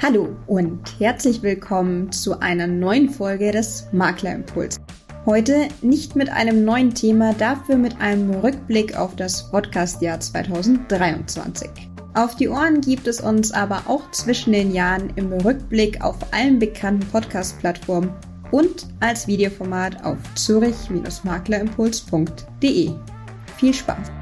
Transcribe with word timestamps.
Hallo 0.00 0.28
und 0.46 1.00
herzlich 1.00 1.42
willkommen 1.42 2.12
zu 2.12 2.38
einer 2.38 2.68
neuen 2.68 3.10
Folge 3.10 3.50
des 3.50 3.88
Maklerimpuls. 3.90 4.78
Heute 5.26 5.66
nicht 5.82 6.14
mit 6.14 6.30
einem 6.30 6.64
neuen 6.64 6.94
Thema, 6.94 7.34
dafür 7.34 7.76
mit 7.76 8.00
einem 8.00 8.30
Rückblick 8.30 8.96
auf 8.96 9.16
das 9.16 9.50
Podcastjahr 9.50 10.20
2023. 10.20 11.68
Auf 12.14 12.36
die 12.36 12.48
Ohren 12.48 12.80
gibt 12.80 13.08
es 13.08 13.20
uns 13.20 13.50
aber 13.50 13.82
auch 13.88 14.08
zwischen 14.12 14.52
den 14.52 14.72
Jahren 14.72 15.12
im 15.16 15.32
Rückblick 15.32 16.00
auf 16.00 16.14
allen 16.32 16.60
bekannten 16.60 17.04
Podcast-Plattformen 17.08 18.12
und 18.52 18.86
als 19.00 19.26
Videoformat 19.26 20.04
auf 20.04 20.18
zürich-maklerimpuls.de. 20.36 22.92
Viel 23.56 23.74
Spaß! 23.74 24.12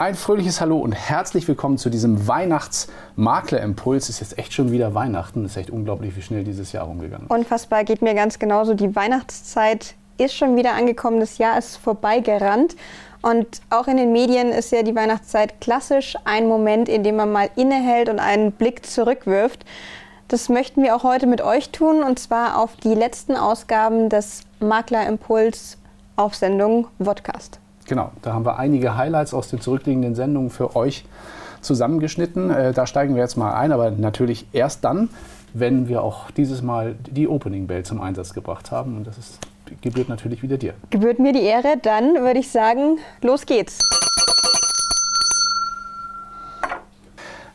Ein 0.00 0.14
fröhliches 0.14 0.62
Hallo 0.62 0.78
und 0.78 0.92
herzlich 0.92 1.46
willkommen 1.46 1.76
zu 1.76 1.90
diesem 1.90 2.26
Weihnachtsmaklerimpuls. 2.26 4.08
Ist 4.08 4.20
jetzt 4.20 4.38
echt 4.38 4.54
schon 4.54 4.72
wieder 4.72 4.94
Weihnachten. 4.94 5.44
Es 5.44 5.50
ist 5.50 5.56
echt 5.58 5.68
unglaublich, 5.68 6.16
wie 6.16 6.22
schnell 6.22 6.42
dieses 6.42 6.72
Jahr 6.72 6.88
umgegangen 6.88 7.26
ist. 7.26 7.30
Unfassbar, 7.30 7.84
geht 7.84 8.00
mir 8.00 8.14
ganz 8.14 8.38
genauso. 8.38 8.72
Die 8.72 8.96
Weihnachtszeit 8.96 9.94
ist 10.16 10.34
schon 10.34 10.56
wieder 10.56 10.72
angekommen. 10.72 11.20
Das 11.20 11.36
Jahr 11.36 11.58
ist 11.58 11.76
vorbeigerannt. 11.76 12.76
Und 13.20 13.60
auch 13.68 13.88
in 13.88 13.98
den 13.98 14.10
Medien 14.10 14.52
ist 14.52 14.72
ja 14.72 14.82
die 14.82 14.96
Weihnachtszeit 14.96 15.60
klassisch 15.60 16.16
ein 16.24 16.48
Moment, 16.48 16.88
in 16.88 17.04
dem 17.04 17.16
man 17.16 17.30
mal 17.30 17.50
innehält 17.54 18.08
und 18.08 18.20
einen 18.20 18.52
Blick 18.52 18.86
zurückwirft. 18.86 19.66
Das 20.28 20.48
möchten 20.48 20.82
wir 20.82 20.96
auch 20.96 21.04
heute 21.04 21.26
mit 21.26 21.42
euch 21.42 21.72
tun 21.72 22.02
und 22.02 22.18
zwar 22.18 22.56
auf 22.56 22.74
die 22.76 22.94
letzten 22.94 23.36
Ausgaben 23.36 24.08
des 24.08 24.44
Maklerimpuls 24.60 25.76
auf 26.16 26.34
Sendung 26.34 26.88
Vodcast. 26.98 27.59
Genau, 27.90 28.12
da 28.22 28.34
haben 28.34 28.46
wir 28.46 28.56
einige 28.56 28.96
Highlights 28.96 29.34
aus 29.34 29.48
den 29.48 29.60
zurückliegenden 29.60 30.14
Sendungen 30.14 30.50
für 30.50 30.76
euch 30.76 31.04
zusammengeschnitten. 31.60 32.48
Äh, 32.48 32.72
da 32.72 32.86
steigen 32.86 33.16
wir 33.16 33.22
jetzt 33.22 33.36
mal 33.36 33.52
ein, 33.52 33.72
aber 33.72 33.90
natürlich 33.90 34.46
erst 34.52 34.84
dann, 34.84 35.08
wenn 35.54 35.88
wir 35.88 36.04
auch 36.04 36.30
dieses 36.30 36.62
Mal 36.62 36.94
die 37.10 37.26
Opening 37.26 37.66
Bell 37.66 37.82
zum 37.82 38.00
Einsatz 38.00 38.32
gebracht 38.32 38.70
haben. 38.70 38.96
Und 38.96 39.08
das 39.08 39.18
ist, 39.18 39.40
gebührt 39.80 40.08
natürlich 40.08 40.40
wieder 40.40 40.56
dir. 40.56 40.74
Gebührt 40.90 41.18
mir 41.18 41.32
die 41.32 41.42
Ehre, 41.42 41.78
dann 41.82 42.14
würde 42.14 42.38
ich 42.38 42.52
sagen, 42.52 42.98
los 43.22 43.44
geht's. 43.44 43.80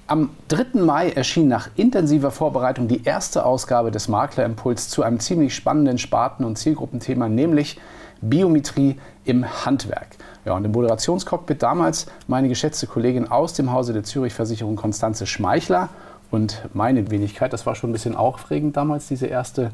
Am 0.08 0.32
3. 0.50 0.82
Mai 0.82 1.12
erschien 1.12 1.48
nach 1.48 1.70
intensiver 1.78 2.32
Vorbereitung 2.32 2.90
die 2.90 3.06
erste 3.06 3.46
Ausgabe 3.46 3.90
des 3.90 4.10
Maklerimpuls 4.10 4.90
zu 4.90 5.02
einem 5.02 5.22
ziemlich 5.22 5.56
spannenden 5.56 5.98
Sparten- 5.98 6.44
und 6.44 6.58
Zielgruppenthema, 6.58 7.30
nämlich 7.30 7.80
Biometrie 8.22 8.98
im 9.26 9.66
Handwerk. 9.66 10.18
Ja, 10.46 10.54
und 10.54 10.64
im 10.64 10.72
Moderationscockpit 10.72 11.64
damals 11.64 12.06
meine 12.28 12.50
geschätzte 12.50 12.88
Kollegin 12.88 13.30
aus 13.30 13.54
dem 13.54 13.72
Hause 13.72 13.94
der 13.94 14.04
Zürich 14.04 14.34
Versicherung 14.34 14.76
Konstanze 14.76 15.26
Schmeichler 15.26 15.90
und 16.32 16.62
meine 16.74 17.10
Wenigkeit. 17.10 17.52
Das 17.54 17.66
war 17.66 17.76
schon 17.76 17.90
ein 17.90 17.94
bisschen 17.94 18.16
aufregend 18.16 18.78
damals, 18.78 19.08
diese 19.08 19.26
erste 19.26 19.72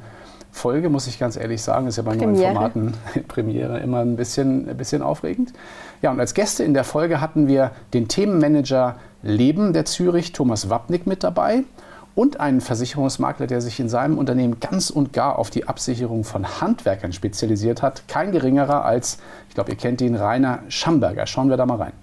Folge, 0.51 0.89
muss 0.89 1.07
ich 1.07 1.17
ganz 1.19 1.37
ehrlich 1.37 1.61
sagen. 1.61 1.87
Ist 1.87 1.97
ja 1.97 2.03
bei 2.03 2.15
Premiere. 2.15 2.31
neuen 2.31 2.53
Formaten 2.53 2.93
Premiere 3.27 3.79
immer 3.79 3.99
ein 3.99 4.15
bisschen, 4.15 4.69
ein 4.69 4.77
bisschen 4.77 5.01
aufregend. 5.01 5.53
Ja, 6.01 6.11
und 6.11 6.19
als 6.19 6.33
Gäste 6.33 6.63
in 6.63 6.73
der 6.73 6.83
Folge 6.83 7.21
hatten 7.21 7.47
wir 7.47 7.71
den 7.93 8.07
Themenmanager 8.07 8.97
Leben 9.23 9.73
der 9.73 9.85
Zürich, 9.85 10.33
Thomas 10.33 10.69
Wapnick, 10.69 11.05
mit 11.07 11.23
dabei 11.23 11.63
und 12.15 12.39
einen 12.39 12.61
Versicherungsmakler, 12.61 13.47
der 13.47 13.61
sich 13.61 13.79
in 13.79 13.89
seinem 13.89 14.17
Unternehmen 14.17 14.59
ganz 14.59 14.89
und 14.89 15.13
gar 15.13 15.39
auf 15.39 15.49
die 15.49 15.67
Absicherung 15.67 16.23
von 16.23 16.61
Handwerkern 16.61 17.13
spezialisiert 17.13 17.81
hat. 17.81 18.07
Kein 18.07 18.31
geringerer 18.31 18.85
als, 18.85 19.19
ich 19.49 19.55
glaube, 19.55 19.71
ihr 19.71 19.77
kennt 19.77 20.01
ihn, 20.01 20.15
Rainer 20.15 20.59
Schamberger. 20.69 21.25
Schauen 21.25 21.49
wir 21.49 21.57
da 21.57 21.65
mal 21.65 21.77
rein. 21.77 21.93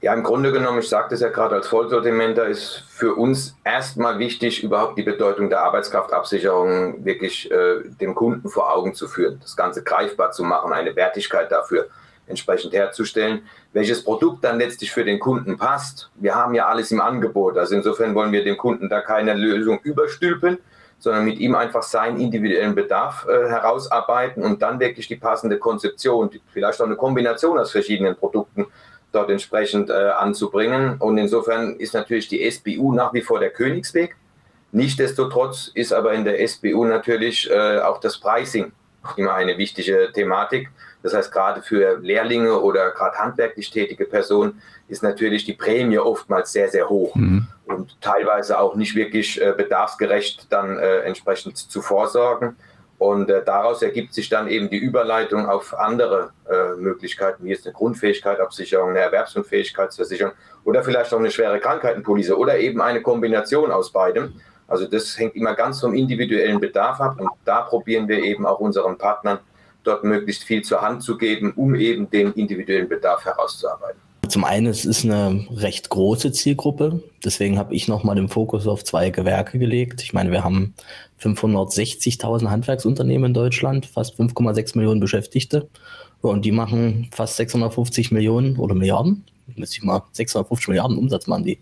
Ja, 0.00 0.12
im 0.14 0.24
Grunde 0.24 0.50
genommen, 0.50 0.80
ich 0.80 0.88
sagte 0.88 1.14
es 1.14 1.20
ja 1.20 1.28
gerade 1.28 1.54
als 1.54 1.68
Vollsortimenter, 1.68 2.46
ist 2.46 2.82
für 2.88 3.14
uns 3.14 3.56
erstmal 3.62 4.18
wichtig, 4.18 4.64
überhaupt 4.64 4.98
die 4.98 5.04
Bedeutung 5.04 5.48
der 5.48 5.62
Arbeitskraftabsicherung 5.62 7.04
wirklich 7.04 7.48
äh, 7.52 7.82
dem 8.00 8.16
Kunden 8.16 8.48
vor 8.48 8.74
Augen 8.74 8.94
zu 8.94 9.06
führen, 9.06 9.38
das 9.40 9.56
Ganze 9.56 9.84
greifbar 9.84 10.32
zu 10.32 10.42
machen, 10.42 10.72
eine 10.72 10.96
Wertigkeit 10.96 11.52
dafür 11.52 11.88
entsprechend 12.32 12.72
herzustellen. 12.72 13.42
Welches 13.72 14.02
Produkt 14.02 14.42
dann 14.44 14.58
letztlich 14.58 14.90
für 14.90 15.04
den 15.04 15.18
Kunden 15.18 15.56
passt, 15.56 16.10
wir 16.16 16.34
haben 16.34 16.54
ja 16.54 16.66
alles 16.66 16.90
im 16.90 17.00
Angebot. 17.00 17.56
Also 17.56 17.74
insofern 17.74 18.14
wollen 18.14 18.32
wir 18.32 18.42
dem 18.42 18.56
Kunden 18.56 18.88
da 18.88 19.00
keine 19.00 19.34
Lösung 19.34 19.78
überstülpen, 19.82 20.58
sondern 20.98 21.24
mit 21.24 21.38
ihm 21.38 21.54
einfach 21.54 21.82
seinen 21.82 22.20
individuellen 22.20 22.74
Bedarf 22.74 23.26
äh, 23.28 23.48
herausarbeiten 23.48 24.42
und 24.42 24.62
dann 24.62 24.80
wirklich 24.80 25.08
die 25.08 25.16
passende 25.16 25.58
Konzeption, 25.58 26.30
vielleicht 26.52 26.80
auch 26.80 26.86
eine 26.86 26.96
Kombination 26.96 27.58
aus 27.58 27.72
verschiedenen 27.72 28.16
Produkten 28.16 28.66
dort 29.12 29.30
entsprechend 29.30 29.90
äh, 29.90 29.92
anzubringen. 29.92 30.96
Und 30.98 31.18
insofern 31.18 31.76
ist 31.76 31.94
natürlich 31.94 32.28
die 32.28 32.48
SBU 32.50 32.92
nach 32.92 33.12
wie 33.12 33.20
vor 33.20 33.40
der 33.40 33.50
Königsweg. 33.50 34.16
Nichtsdestotrotz 34.72 35.70
ist 35.74 35.92
aber 35.92 36.12
in 36.14 36.24
der 36.24 36.46
SBU 36.46 36.84
natürlich 36.86 37.50
äh, 37.50 37.80
auch 37.80 38.00
das 38.00 38.18
Pricing 38.18 38.72
immer 39.16 39.34
eine 39.34 39.58
wichtige 39.58 40.10
Thematik. 40.12 40.70
Das 41.02 41.14
heißt, 41.14 41.32
gerade 41.32 41.62
für 41.62 41.98
Lehrlinge 42.00 42.60
oder 42.60 42.90
gerade 42.90 43.18
handwerklich 43.18 43.70
tätige 43.70 44.04
Personen 44.04 44.62
ist 44.88 45.02
natürlich 45.02 45.44
die 45.44 45.54
Prämie 45.54 45.98
oftmals 45.98 46.52
sehr, 46.52 46.68
sehr 46.68 46.88
hoch 46.88 47.14
mhm. 47.14 47.46
und 47.66 48.00
teilweise 48.00 48.58
auch 48.58 48.74
nicht 48.76 48.94
wirklich 48.94 49.40
äh, 49.40 49.52
bedarfsgerecht 49.56 50.46
dann 50.50 50.78
äh, 50.78 51.00
entsprechend 51.00 51.56
zu 51.56 51.82
vorsorgen. 51.82 52.56
Und 52.98 53.30
äh, 53.30 53.42
daraus 53.44 53.82
ergibt 53.82 54.14
sich 54.14 54.28
dann 54.28 54.46
eben 54.46 54.70
die 54.70 54.78
Überleitung 54.78 55.48
auf 55.48 55.76
andere 55.76 56.30
äh, 56.48 56.76
Möglichkeiten, 56.76 57.44
wie 57.44 57.50
jetzt 57.50 57.66
eine 57.66 57.72
Grundfähigkeitsabsicherung, 57.72 58.90
eine 58.90 59.00
Erwerbsunfähigkeitsversicherung 59.00 60.34
oder 60.64 60.84
vielleicht 60.84 61.12
auch 61.12 61.18
eine 61.18 61.32
schwere 61.32 61.58
Krankheitenpolice 61.58 62.38
oder 62.38 62.58
eben 62.58 62.80
eine 62.80 63.02
Kombination 63.02 63.72
aus 63.72 63.90
beidem. 63.90 64.34
Also 64.68 64.86
das 64.86 65.18
hängt 65.18 65.34
immer 65.34 65.54
ganz 65.54 65.80
vom 65.80 65.94
individuellen 65.94 66.60
Bedarf 66.60 67.00
ab 67.00 67.16
und 67.18 67.28
da 67.44 67.62
probieren 67.62 68.06
wir 68.06 68.20
eben 68.22 68.46
auch 68.46 68.60
unseren 68.60 68.96
Partnern 68.96 69.40
dort 69.84 70.04
möglichst 70.04 70.44
viel 70.44 70.62
zur 70.62 70.80
Hand 70.80 71.02
zu 71.02 71.16
geben, 71.16 71.52
um 71.56 71.74
eben 71.74 72.10
den 72.10 72.32
individuellen 72.32 72.88
Bedarf 72.88 73.24
herauszuarbeiten. 73.24 74.00
Zum 74.28 74.44
einen, 74.44 74.66
es 74.66 74.84
ist 74.84 75.04
eine 75.04 75.46
recht 75.50 75.90
große 75.90 76.32
Zielgruppe. 76.32 77.02
Deswegen 77.24 77.58
habe 77.58 77.74
ich 77.74 77.88
nochmal 77.88 78.14
den 78.14 78.28
Fokus 78.28 78.66
auf 78.66 78.84
zwei 78.84 79.10
Gewerke 79.10 79.58
gelegt. 79.58 80.02
Ich 80.02 80.12
meine, 80.12 80.30
wir 80.30 80.42
haben 80.42 80.74
560.000 81.20 82.48
Handwerksunternehmen 82.48 83.26
in 83.26 83.34
Deutschland, 83.34 83.84
fast 83.84 84.18
5,6 84.18 84.76
Millionen 84.76 85.00
Beschäftigte. 85.00 85.68
Und 86.22 86.44
die 86.44 86.52
machen 86.52 87.08
fast 87.12 87.36
650 87.36 88.12
Millionen 88.12 88.56
oder 88.56 88.74
Milliarden. 88.74 89.24
Müsste 89.56 89.78
ich 89.78 89.82
mal 89.82 90.02
650 90.12 90.68
Milliarden 90.68 90.96
Umsatz 90.96 91.26
machen 91.26 91.44
die. 91.44 91.58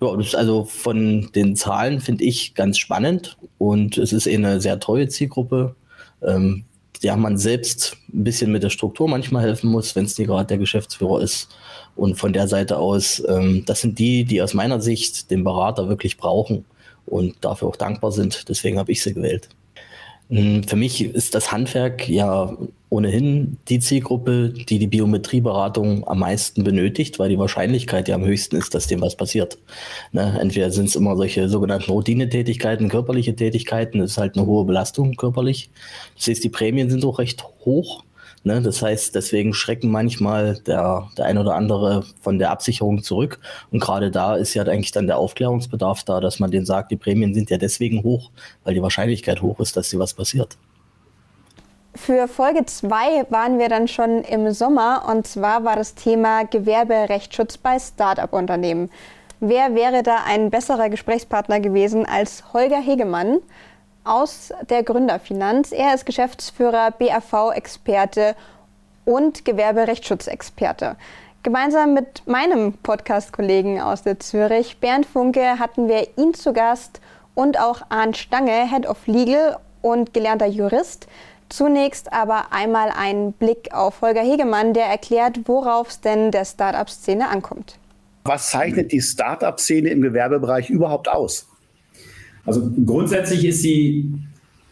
Ja, 0.00 0.14
das 0.14 0.26
ist 0.26 0.36
also 0.36 0.64
von 0.64 1.30
den 1.34 1.56
Zahlen 1.56 2.00
finde 2.00 2.24
ich 2.24 2.54
ganz 2.54 2.78
spannend 2.78 3.36
und 3.56 3.98
es 3.98 4.12
ist 4.12 4.26
eh 4.26 4.36
eine 4.36 4.60
sehr 4.60 4.78
treue 4.78 5.08
Zielgruppe. 5.08 5.74
Ähm, 6.22 6.64
ja, 7.02 7.16
man 7.16 7.38
selbst 7.38 7.96
ein 8.12 8.24
bisschen 8.24 8.52
mit 8.52 8.62
der 8.62 8.70
Struktur 8.70 9.08
manchmal 9.08 9.42
helfen 9.42 9.70
muss, 9.70 9.94
wenn 9.96 10.04
es 10.04 10.18
nicht 10.18 10.28
gerade 10.28 10.46
der 10.46 10.58
Geschäftsführer 10.58 11.20
ist. 11.20 11.48
Und 11.96 12.16
von 12.16 12.32
der 12.32 12.48
Seite 12.48 12.78
aus, 12.78 13.22
ähm, 13.28 13.64
das 13.66 13.80
sind 13.80 13.98
die, 13.98 14.24
die 14.24 14.42
aus 14.42 14.54
meiner 14.54 14.80
Sicht 14.80 15.30
den 15.30 15.44
Berater 15.44 15.88
wirklich 15.88 16.16
brauchen 16.16 16.64
und 17.06 17.36
dafür 17.40 17.68
auch 17.68 17.76
dankbar 17.76 18.12
sind. 18.12 18.48
Deswegen 18.48 18.78
habe 18.78 18.92
ich 18.92 19.02
sie 19.02 19.14
gewählt. 19.14 19.48
Hm, 20.30 20.62
für 20.64 20.76
mich 20.76 21.02
ist 21.02 21.34
das 21.34 21.52
Handwerk 21.52 22.06
ja 22.08 22.54
ohnehin 22.90 23.56
die 23.68 23.78
Zielgruppe, 23.80 24.50
die 24.50 24.78
die 24.78 24.86
Biometrieberatung 24.86 26.06
am 26.06 26.18
meisten 26.20 26.64
benötigt, 26.64 27.18
weil 27.18 27.30
die 27.30 27.38
Wahrscheinlichkeit 27.38 28.08
ja 28.08 28.14
am 28.14 28.24
höchsten 28.24 28.56
ist, 28.56 28.74
dass 28.74 28.86
dem 28.86 29.00
was 29.00 29.16
passiert. 29.16 29.58
Ne? 30.12 30.38
Entweder 30.40 30.70
sind 30.70 30.86
es 30.86 30.96
immer 30.96 31.16
solche 31.16 31.48
sogenannten 31.48 31.90
Routinetätigkeiten, 31.90 32.88
körperliche 32.88 33.34
Tätigkeiten, 33.36 33.98
das 33.98 34.12
ist 34.12 34.18
halt 34.18 34.36
eine 34.36 34.46
hohe 34.46 34.64
Belastung 34.64 35.14
körperlich. 35.16 35.70
Das 36.16 36.28
heißt, 36.28 36.44
die 36.44 36.50
Prämien 36.50 36.90
sind 36.90 37.04
auch 37.04 37.18
recht 37.18 37.44
hoch. 37.64 38.04
Ne? 38.48 38.62
Das 38.62 38.80
heißt, 38.80 39.14
deswegen 39.14 39.52
schrecken 39.52 39.90
manchmal 39.90 40.54
der, 40.66 41.10
der 41.18 41.26
ein 41.26 41.36
oder 41.36 41.54
andere 41.54 42.02
von 42.22 42.38
der 42.38 42.50
Absicherung 42.50 43.02
zurück. 43.02 43.38
Und 43.70 43.80
gerade 43.80 44.10
da 44.10 44.36
ist 44.36 44.54
ja 44.54 44.62
eigentlich 44.62 44.90
dann 44.90 45.06
der 45.06 45.18
Aufklärungsbedarf 45.18 46.02
da, 46.04 46.18
dass 46.18 46.40
man 46.40 46.50
denen 46.50 46.64
sagt, 46.64 46.90
die 46.90 46.96
Prämien 46.96 47.34
sind 47.34 47.50
ja 47.50 47.58
deswegen 47.58 48.02
hoch, 48.02 48.30
weil 48.64 48.72
die 48.72 48.82
Wahrscheinlichkeit 48.82 49.42
hoch 49.42 49.60
ist, 49.60 49.76
dass 49.76 49.90
dir 49.90 49.98
was 49.98 50.14
passiert. 50.14 50.56
Für 51.94 52.26
Folge 52.26 52.64
2 52.64 53.26
waren 53.28 53.58
wir 53.58 53.68
dann 53.68 53.86
schon 53.86 54.22
im 54.22 54.50
Sommer 54.52 55.04
und 55.06 55.26
zwar 55.26 55.64
war 55.64 55.76
das 55.76 55.94
Thema 55.94 56.44
Gewerberechtsschutz 56.44 57.58
bei 57.58 57.78
Start-up-Unternehmen. 57.78 58.88
Wer 59.40 59.74
wäre 59.74 60.02
da 60.02 60.24
ein 60.26 60.48
besserer 60.48 60.88
Gesprächspartner 60.88 61.60
gewesen 61.60 62.06
als 62.06 62.54
Holger 62.54 62.80
Hegemann? 62.80 63.40
Aus 64.08 64.52
der 64.68 64.82
Gründerfinanz. 64.82 65.72
Er 65.72 65.94
ist 65.94 66.06
Geschäftsführer, 66.06 66.92
BAV-Experte 66.92 68.34
und 69.04 69.44
Gewerberechtsschutzexperte. 69.44 70.96
Gemeinsam 71.42 71.94
mit 71.94 72.26
meinem 72.26 72.74
Podcast-Kollegen 72.74 73.80
aus 73.80 74.02
der 74.02 74.18
Zürich, 74.18 74.78
Bernd 74.80 75.06
Funke, 75.06 75.58
hatten 75.58 75.88
wir 75.88 76.08
ihn 76.18 76.34
zu 76.34 76.52
Gast 76.52 77.00
und 77.34 77.60
auch 77.60 77.82
Arndt 77.88 78.16
Stange, 78.16 78.68
Head 78.68 78.86
of 78.86 79.06
Legal 79.06 79.58
und 79.80 80.12
gelernter 80.12 80.46
Jurist. 80.46 81.06
Zunächst 81.48 82.12
aber 82.12 82.52
einmal 82.52 82.92
ein 82.94 83.32
Blick 83.32 83.72
auf 83.72 84.02
Holger 84.02 84.20
Hegemann, 84.20 84.74
der 84.74 84.86
erklärt, 84.86 85.48
worauf 85.48 85.88
es 85.88 86.00
denn 86.00 86.30
der 86.30 86.44
Startup-Szene 86.44 87.28
ankommt. 87.28 87.78
Was 88.24 88.50
zeichnet 88.50 88.92
die 88.92 89.00
Start-up-Szene 89.00 89.88
im 89.88 90.02
Gewerbebereich 90.02 90.68
überhaupt 90.68 91.08
aus? 91.08 91.47
Also 92.48 92.70
grundsätzlich 92.86 93.44
ist 93.44 93.60
sie 93.60 94.10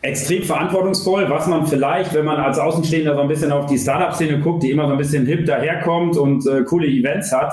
extrem 0.00 0.44
verantwortungsvoll, 0.44 1.28
was 1.28 1.46
man 1.46 1.67
vielleicht, 1.67 2.14
wenn 2.14 2.25
man 2.25 2.38
als 2.38 2.58
Außenstehender 2.58 3.14
so 3.14 3.20
ein 3.20 3.28
bisschen 3.28 3.52
auf 3.52 3.67
die 3.67 3.78
Startup-Szene 3.78 4.40
guckt, 4.40 4.62
die 4.62 4.70
immer 4.70 4.87
so 4.87 4.93
ein 4.93 4.99
bisschen 4.99 5.26
hip 5.26 5.44
daherkommt 5.44 6.17
und 6.17 6.46
äh, 6.46 6.62
coole 6.64 6.87
Events 6.87 7.32
hat, 7.32 7.52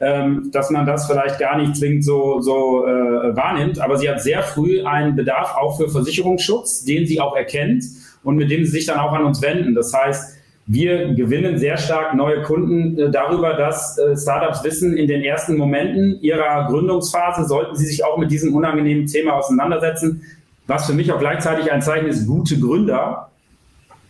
ähm, 0.00 0.50
dass 0.52 0.68
man 0.68 0.84
das 0.84 1.06
vielleicht 1.06 1.38
gar 1.38 1.56
nicht 1.56 1.74
zwingend 1.76 2.04
so, 2.04 2.42
so 2.42 2.84
äh, 2.86 3.34
wahrnimmt. 3.34 3.80
Aber 3.80 3.96
sie 3.96 4.10
hat 4.10 4.20
sehr 4.20 4.42
früh 4.42 4.82
einen 4.84 5.16
Bedarf 5.16 5.54
auch 5.56 5.78
für 5.78 5.88
Versicherungsschutz, 5.88 6.84
den 6.84 7.06
sie 7.06 7.18
auch 7.18 7.34
erkennt 7.34 7.84
und 8.24 8.36
mit 8.36 8.50
dem 8.50 8.66
sie 8.66 8.72
sich 8.72 8.84
dann 8.84 8.98
auch 8.98 9.12
an 9.12 9.24
uns 9.24 9.40
wenden. 9.40 9.74
Das 9.74 9.94
heißt, 9.94 10.36
wir 10.66 11.14
gewinnen 11.14 11.58
sehr 11.58 11.76
stark 11.76 12.14
neue 12.14 12.42
Kunden 12.42 12.98
äh, 12.98 13.10
darüber, 13.10 13.54
dass 13.54 13.98
äh, 13.98 14.16
Startups 14.16 14.62
wissen, 14.64 14.96
in 14.96 15.08
den 15.08 15.22
ersten 15.22 15.56
Momenten 15.56 16.20
ihrer 16.20 16.68
Gründungsphase 16.68 17.46
sollten 17.46 17.74
sie 17.76 17.86
sich 17.86 18.04
auch 18.04 18.16
mit 18.16 18.30
diesem 18.30 18.54
unangenehmen 18.54 19.06
Thema 19.06 19.34
auseinandersetzen. 19.34 20.22
Was 20.66 20.86
für 20.86 20.94
mich 20.94 21.10
auch 21.12 21.18
gleichzeitig 21.18 21.70
ein 21.72 21.82
Zeichen 21.82 22.06
ist, 22.06 22.26
gute 22.26 22.58
Gründer, 22.58 23.30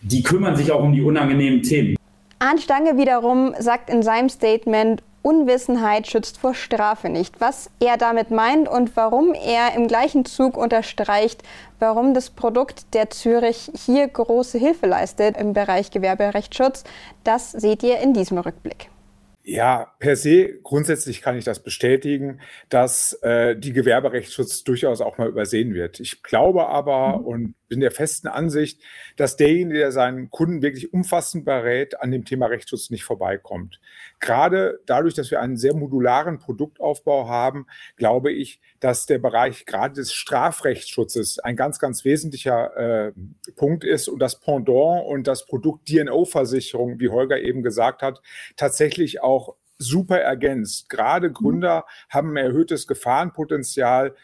die 0.03 0.21
kümmern 0.21 0.55
sich 0.55 0.71
auch 0.71 0.83
um 0.83 0.93
die 0.93 1.01
unangenehmen 1.01 1.63
Themen. 1.63 1.95
Arndt 2.39 2.61
Stange 2.61 2.97
wiederum 2.97 3.55
sagt 3.57 3.89
in 3.89 4.03
seinem 4.03 4.29
Statement, 4.29 5.01
Unwissenheit 5.23 6.05
schützt 6.05 6.37
vor 6.37 6.53
Strafe 6.53 7.09
nicht. 7.09 7.41
Was 7.41 7.71
er 7.79 7.97
damit 7.97 8.29
meint 8.29 8.69
und 8.69 8.95
warum 8.95 9.33
er 9.33 9.73
im 9.75 9.87
gleichen 9.87 10.25
Zug 10.25 10.57
unterstreicht, 10.57 11.41
warum 11.79 12.13
das 12.13 12.29
Produkt 12.29 12.93
der 12.93 13.09
Zürich 13.09 13.71
hier 13.73 14.07
große 14.07 14.59
Hilfe 14.59 14.85
leistet 14.85 15.37
im 15.37 15.53
Bereich 15.53 15.89
Gewerberechtsschutz, 15.89 16.83
das 17.23 17.51
seht 17.51 17.81
ihr 17.81 17.99
in 17.99 18.13
diesem 18.13 18.37
Rückblick. 18.37 18.89
Ja, 19.45 19.93
per 19.99 20.15
se 20.15 20.59
grundsätzlich 20.63 21.21
kann 21.21 21.37
ich 21.37 21.43
das 21.43 21.59
bestätigen, 21.59 22.39
dass 22.69 23.13
äh, 23.23 23.57
die 23.57 23.73
Gewerberechtsschutz 23.73 24.63
durchaus 24.63 25.01
auch 25.01 25.17
mal 25.17 25.27
übersehen 25.27 25.73
wird. 25.73 25.99
Ich 25.99 26.23
glaube 26.23 26.67
aber 26.67 27.17
mhm. 27.19 27.25
und 27.25 27.55
bin 27.73 27.79
der 27.79 27.89
festen 27.89 28.27
Ansicht, 28.27 28.79
dass 29.15 29.35
derjenige, 29.35 29.79
der 29.79 29.91
seinen 29.91 30.29
Kunden 30.29 30.61
wirklich 30.61 30.93
umfassend 30.93 31.43
berät, 31.43 31.99
an 31.99 32.11
dem 32.11 32.23
Thema 32.23 32.45
Rechtsschutz 32.45 32.91
nicht 32.91 33.03
vorbeikommt. 33.03 33.81
Gerade 34.19 34.79
dadurch, 34.85 35.15
dass 35.15 35.31
wir 35.31 35.41
einen 35.41 35.57
sehr 35.57 35.75
modularen 35.75 36.37
Produktaufbau 36.37 37.27
haben, 37.27 37.65
glaube 37.95 38.31
ich, 38.31 38.61
dass 38.79 39.07
der 39.07 39.17
Bereich 39.17 39.65
gerade 39.65 39.95
des 39.95 40.13
Strafrechtsschutzes 40.13 41.39
ein 41.39 41.55
ganz, 41.55 41.79
ganz 41.79 42.05
wesentlicher 42.05 43.07
äh, 43.07 43.11
Punkt 43.55 43.83
ist 43.83 44.07
und 44.07 44.19
das 44.19 44.39
Pendant 44.39 45.07
und 45.07 45.25
das 45.25 45.47
Produkt 45.47 45.89
DNO-Versicherung, 45.89 46.99
wie 46.99 47.09
Holger 47.09 47.39
eben 47.41 47.63
gesagt 47.63 48.03
hat, 48.03 48.21
tatsächlich 48.55 49.23
auch 49.23 49.55
super 49.79 50.19
ergänzt. 50.19 50.89
Gerade 50.89 51.29
mhm. 51.29 51.33
Gründer 51.33 51.85
haben 52.09 52.31
ein 52.31 52.45
erhöhtes 52.45 52.85
Gefahrenpotenzial, 52.85 54.15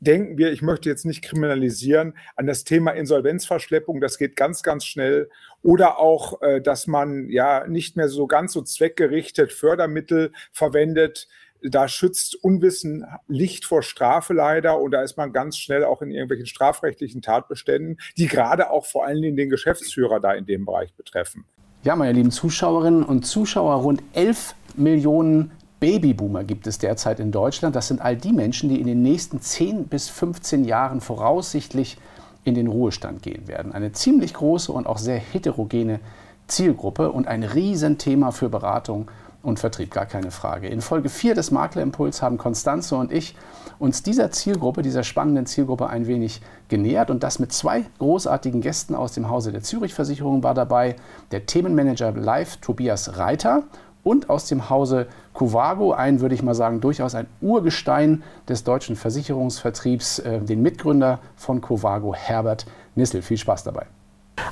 denken 0.00 0.38
wir, 0.38 0.52
ich 0.52 0.62
möchte 0.62 0.88
jetzt 0.88 1.04
nicht 1.04 1.22
kriminalisieren, 1.22 2.14
an 2.36 2.46
das 2.46 2.64
Thema 2.64 2.92
Insolvenzverschleppung. 2.92 4.00
Das 4.00 4.18
geht 4.18 4.36
ganz, 4.36 4.62
ganz 4.62 4.84
schnell. 4.84 5.30
Oder 5.62 5.98
auch, 5.98 6.40
äh, 6.42 6.60
dass 6.60 6.86
man 6.86 7.28
ja 7.28 7.66
nicht 7.66 7.96
mehr 7.96 8.08
so 8.08 8.26
ganz 8.26 8.52
so 8.52 8.62
zweckgerichtet 8.62 9.52
Fördermittel 9.52 10.32
verwendet. 10.52 11.28
Da 11.60 11.88
schützt 11.88 12.36
Unwissen 12.36 13.04
Licht 13.26 13.64
vor 13.64 13.82
Strafe 13.82 14.32
leider 14.32 14.80
und 14.80 14.92
da 14.92 15.02
ist 15.02 15.16
man 15.16 15.32
ganz 15.32 15.58
schnell 15.58 15.82
auch 15.82 16.02
in 16.02 16.12
irgendwelchen 16.12 16.46
strafrechtlichen 16.46 17.20
Tatbeständen, 17.20 17.98
die 18.16 18.28
gerade 18.28 18.70
auch 18.70 18.86
vor 18.86 19.04
allen 19.04 19.20
Dingen 19.20 19.36
den 19.36 19.50
Geschäftsführer 19.50 20.20
da 20.20 20.34
in 20.34 20.46
dem 20.46 20.64
Bereich 20.64 20.94
betreffen. 20.94 21.44
Ja, 21.82 21.96
meine 21.96 22.12
lieben 22.12 22.30
Zuschauerinnen 22.30 23.02
und 23.02 23.24
Zuschauer, 23.24 23.74
rund 23.76 24.02
11 24.12 24.54
Millionen 24.76 25.50
Babyboomer 25.80 26.44
gibt 26.44 26.66
es 26.66 26.78
derzeit 26.78 27.20
in 27.20 27.30
Deutschland. 27.30 27.76
Das 27.76 27.88
sind 27.88 28.00
all 28.00 28.16
die 28.16 28.32
Menschen, 28.32 28.68
die 28.68 28.80
in 28.80 28.86
den 28.86 29.02
nächsten 29.02 29.40
10 29.40 29.84
bis 29.84 30.08
15 30.08 30.64
Jahren 30.64 31.00
voraussichtlich 31.00 31.98
in 32.44 32.54
den 32.54 32.66
Ruhestand 32.66 33.22
gehen 33.22 33.46
werden. 33.46 33.72
Eine 33.72 33.92
ziemlich 33.92 34.34
große 34.34 34.72
und 34.72 34.86
auch 34.86 34.98
sehr 34.98 35.18
heterogene 35.18 36.00
Zielgruppe 36.48 37.12
und 37.12 37.28
ein 37.28 37.44
Riesenthema 37.44 38.32
für 38.32 38.48
Beratung 38.48 39.10
und 39.42 39.60
Vertrieb, 39.60 39.92
gar 39.92 40.06
keine 40.06 40.30
Frage. 40.30 40.68
In 40.68 40.80
Folge 40.80 41.08
4 41.08 41.34
des 41.34 41.50
Maklerimpuls 41.50 42.22
haben 42.22 42.38
Konstanze 42.38 42.96
und 42.96 43.12
ich 43.12 43.36
uns 43.78 44.02
dieser 44.02 44.32
Zielgruppe, 44.32 44.82
dieser 44.82 45.04
spannenden 45.04 45.46
Zielgruppe 45.46 45.88
ein 45.88 46.08
wenig 46.08 46.40
genähert 46.68 47.10
und 47.10 47.22
das 47.22 47.38
mit 47.38 47.52
zwei 47.52 47.84
großartigen 47.98 48.60
Gästen 48.60 48.96
aus 48.96 49.12
dem 49.12 49.30
Hause 49.30 49.52
der 49.52 49.62
Zürich 49.62 49.94
Versicherung 49.94 50.42
war 50.42 50.54
dabei 50.54 50.96
der 51.30 51.46
Themenmanager 51.46 52.12
Live 52.12 52.56
Tobias 52.56 53.16
Reiter 53.16 53.62
und 54.02 54.30
aus 54.30 54.46
dem 54.46 54.70
Hause 54.70 55.06
Covago, 55.34 55.92
ein, 55.92 56.20
würde 56.20 56.34
ich 56.34 56.42
mal 56.42 56.54
sagen, 56.54 56.80
durchaus 56.80 57.14
ein 57.14 57.26
Urgestein 57.40 58.22
des 58.48 58.64
deutschen 58.64 58.96
Versicherungsvertriebs, 58.96 60.18
äh, 60.20 60.40
den 60.40 60.62
Mitgründer 60.62 61.20
von 61.36 61.60
Covago, 61.60 62.14
Herbert 62.14 62.66
Nissel. 62.94 63.22
Viel 63.22 63.38
Spaß 63.38 63.64
dabei. 63.64 63.86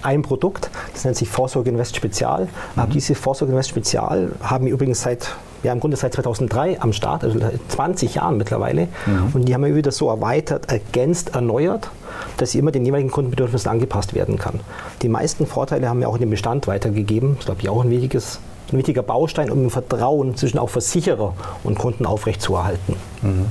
Ein 0.02 0.22
Produkt, 0.22 0.70
das 0.92 1.04
nennt 1.04 1.16
sich 1.16 1.28
Vorsorge 1.28 1.70
Invest 1.70 1.96
Spezial. 1.96 2.48
Mhm. 2.76 2.90
Diese 2.90 3.14
Vorsorge 3.14 3.52
Invest 3.52 3.70
Spezial 3.70 4.32
haben 4.40 4.66
wir 4.66 4.72
übrigens 4.72 5.02
seit, 5.02 5.28
ja 5.62 5.72
im 5.72 5.80
Grunde 5.80 5.96
seit 5.96 6.12
2003 6.14 6.80
am 6.80 6.92
Start, 6.92 7.24
also 7.24 7.40
20 7.68 8.16
Jahren 8.16 8.36
mittlerweile. 8.36 8.88
Mhm. 9.06 9.30
Und 9.34 9.44
die 9.46 9.54
haben 9.54 9.64
wir 9.64 9.74
wieder 9.74 9.92
so 9.92 10.08
erweitert, 10.08 10.70
ergänzt, 10.70 11.34
erneuert, 11.34 11.90
dass 12.36 12.52
sie 12.52 12.58
immer 12.58 12.72
den 12.72 12.84
jeweiligen 12.84 13.10
Kundenbedürfnissen 13.10 13.70
angepasst 13.70 14.14
werden 14.14 14.38
kann. 14.38 14.60
Die 15.02 15.08
meisten 15.08 15.46
Vorteile 15.46 15.88
haben 15.88 16.00
wir 16.00 16.08
auch 16.08 16.14
in 16.14 16.20
den 16.20 16.30
Bestand 16.30 16.66
weitergegeben. 16.66 17.30
Das 17.30 17.40
ist, 17.40 17.46
glaube 17.46 17.60
ich, 17.62 17.68
auch 17.68 17.82
ein 17.82 17.90
wichtiges 17.90 18.40
ein 18.72 18.78
wichtiger 18.78 19.02
Baustein, 19.02 19.50
um 19.50 19.70
Vertrauen 19.70 20.36
zwischen 20.36 20.58
auch 20.58 20.70
Versicherer 20.70 21.34
und 21.64 21.78
Kunden 21.78 22.06
aufrechtzuerhalten. 22.06 22.96
Mhm. 23.22 23.46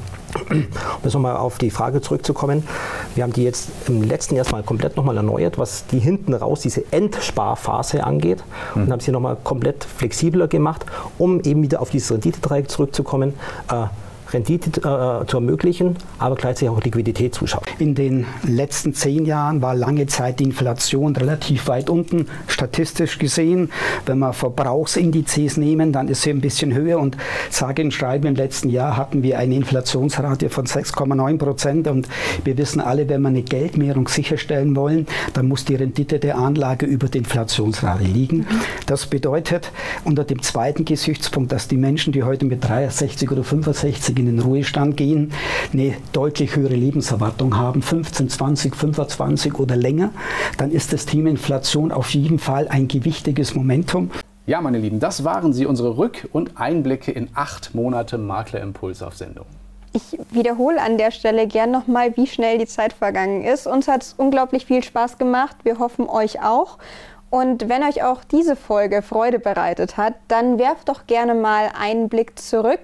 Um 0.50 0.65
jetzt 1.03 1.13
nochmal 1.13 1.38
auf 1.38 1.57
die 1.57 1.69
Frage 1.69 2.01
zurückzukommen, 2.01 2.67
wir 3.15 3.23
haben 3.23 3.31
die 3.31 3.44
jetzt 3.44 3.69
im 3.88 4.03
letzten 4.03 4.35
Jahr 4.35 4.45
mal 4.51 4.63
komplett 4.63 4.97
nochmal 4.97 5.15
erneuert, 5.15 5.57
was 5.57 5.85
die 5.88 6.00
hinten 6.00 6.33
raus, 6.33 6.59
diese 6.59 6.83
Endsparphase 6.91 8.03
angeht 8.03 8.44
mhm. 8.73 8.83
und 8.83 8.91
haben 8.91 9.00
sie 9.00 9.12
nochmal 9.12 9.38
komplett 9.41 9.85
flexibler 9.85 10.47
gemacht, 10.47 10.85
um 11.17 11.39
eben 11.41 11.63
wieder 11.63 11.81
auf 11.81 11.89
dieses 11.89 12.12
Renditedreieck 12.12 12.69
zurückzukommen. 12.69 13.33
Äh, 13.71 13.85
Rendite 14.35 14.79
äh, 14.79 15.25
zu 15.25 15.37
ermöglichen, 15.37 15.95
aber 16.19 16.35
gleichzeitig 16.35 16.69
auch 16.69 16.81
Liquidität 16.81 17.33
zuschauen. 17.33 17.63
In 17.79 17.95
den 17.95 18.25
letzten 18.43 18.93
zehn 18.93 19.25
Jahren 19.25 19.61
war 19.61 19.75
lange 19.75 20.07
Zeit 20.07 20.39
die 20.39 20.43
Inflation 20.43 21.15
relativ 21.15 21.67
weit 21.67 21.89
unten, 21.89 22.27
statistisch 22.47 23.17
gesehen. 23.17 23.71
Wenn 24.05 24.19
wir 24.19 24.33
Verbrauchsindizes 24.33 25.57
nehmen, 25.57 25.91
dann 25.91 26.07
ist 26.09 26.23
sie 26.23 26.31
ein 26.31 26.41
bisschen 26.41 26.73
höher 26.73 26.99
und 26.99 27.17
sage 27.49 27.81
und 27.81 27.91
schreibe, 27.91 28.27
im 28.27 28.35
letzten 28.35 28.69
Jahr 28.69 28.97
hatten 28.97 29.23
wir 29.23 29.39
eine 29.39 29.55
Inflationsrate 29.55 30.50
von 30.50 30.65
6,9 30.65 31.38
Prozent 31.38 31.88
und 31.88 32.07
wir 32.43 32.57
wissen 32.57 32.81
alle, 32.81 33.07
wenn 33.10 33.21
wir 33.21 33.29
eine 33.29 33.43
Geldmehrung 33.43 34.07
sicherstellen 34.07 34.75
wollen, 34.75 35.07
dann 35.33 35.48
muss 35.48 35.65
die 35.65 35.75
Rendite 35.75 36.19
der 36.19 36.38
Anlage 36.38 36.86
über 36.86 37.07
der 37.07 37.19
Inflationsrate 37.19 38.03
liegen. 38.03 38.45
Das 38.86 39.05
bedeutet 39.05 39.71
unter 40.03 40.24
dem 40.24 40.41
zweiten 40.41 40.83
Gesichtspunkt, 40.86 41.51
dass 41.51 41.67
die 41.67 41.77
Menschen, 41.77 42.12
die 42.12 42.24
heute 42.24 42.45
mit 42.45 42.67
63 42.67 43.31
oder 43.31 43.43
65 43.43 44.17
in 44.19 44.25
den 44.25 44.39
Ruhestand 44.39 44.98
gehen, 44.98 45.32
eine 45.74 45.96
deutlich 46.13 46.55
höhere 46.55 46.75
Lebenserwartung 46.75 47.58
haben, 47.58 47.82
15, 47.82 48.29
20, 48.29 48.75
25 48.75 49.60
oder 49.60 49.75
länger, 49.75 50.12
dann 50.58 50.72
ist 50.72 50.94
das 50.94 51.05
Thema 51.05 51.29
Inflation 51.29 51.91
auf 51.91 52.10
jeden 52.12 52.39
Fall 52.39 52.67
ein 52.67 52.88
gewichtiges 52.88 53.55
Momentum. 53.55 54.12
Ja, 54.48 54.62
meine 54.62 54.77
Lieben, 54.77 55.00
das 55.00 55.24
waren 55.24 55.53
sie, 55.53 55.65
unsere 55.65 55.98
Rück- 55.98 56.27
und 56.32 56.60
Einblicke 56.60 57.12
in 57.12 57.29
acht 57.34 57.74
Monate 57.74 58.17
Maklerimpuls 58.17 59.01
auf 59.01 59.15
Sendung. 59.15 59.46
Ich 59.94 60.20
wiederhole 60.32 60.82
an 60.82 60.98
der 60.98 61.12
Stelle 61.12 61.48
gern 61.48 61.72
nochmal, 61.72 62.17
wie 62.17 62.27
schnell 62.27 62.58
die 62.58 62.67
Zeit 62.67 62.91
vergangen 62.91 63.44
ist. 63.44 63.65
Uns 63.65 63.88
hat 63.88 64.03
es 64.03 64.13
unglaublich 64.17 64.65
viel 64.65 64.84
Spaß 64.84 65.17
gemacht. 65.17 65.55
Wir 65.63 65.79
hoffen 65.79 66.10
euch 66.10 66.44
auch. 66.44 66.77
Und 67.29 67.70
wenn 67.70 67.82
euch 67.82 68.03
auch 68.03 68.24
diese 68.24 68.55
Folge 68.55 69.01
Freude 69.01 69.39
bereitet 69.39 69.98
hat, 69.98 70.13
dann 70.27 70.60
werft 70.60 70.89
doch 70.89 71.08
gerne 71.08 71.34
mal 71.34 71.72
einen 71.79 72.08
Blick 72.08 72.38
zurück 72.38 72.79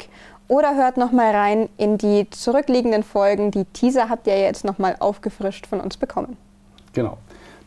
oder 0.51 0.75
hört 0.75 0.98
noch 0.98 1.13
mal 1.13 1.34
rein 1.34 1.70
in 1.77 1.98
die 1.98 2.29
zurückliegenden 2.29 3.03
Folgen. 3.03 3.51
Die 3.51 3.63
Teaser 3.63 4.10
habt 4.10 4.27
ihr 4.27 4.38
jetzt 4.38 4.65
noch 4.65 4.79
mal 4.79 4.98
aufgefrischt 5.00 5.65
von 5.65 5.79
uns 5.79 5.96
bekommen. 5.96 6.36
Genau. 6.91 7.17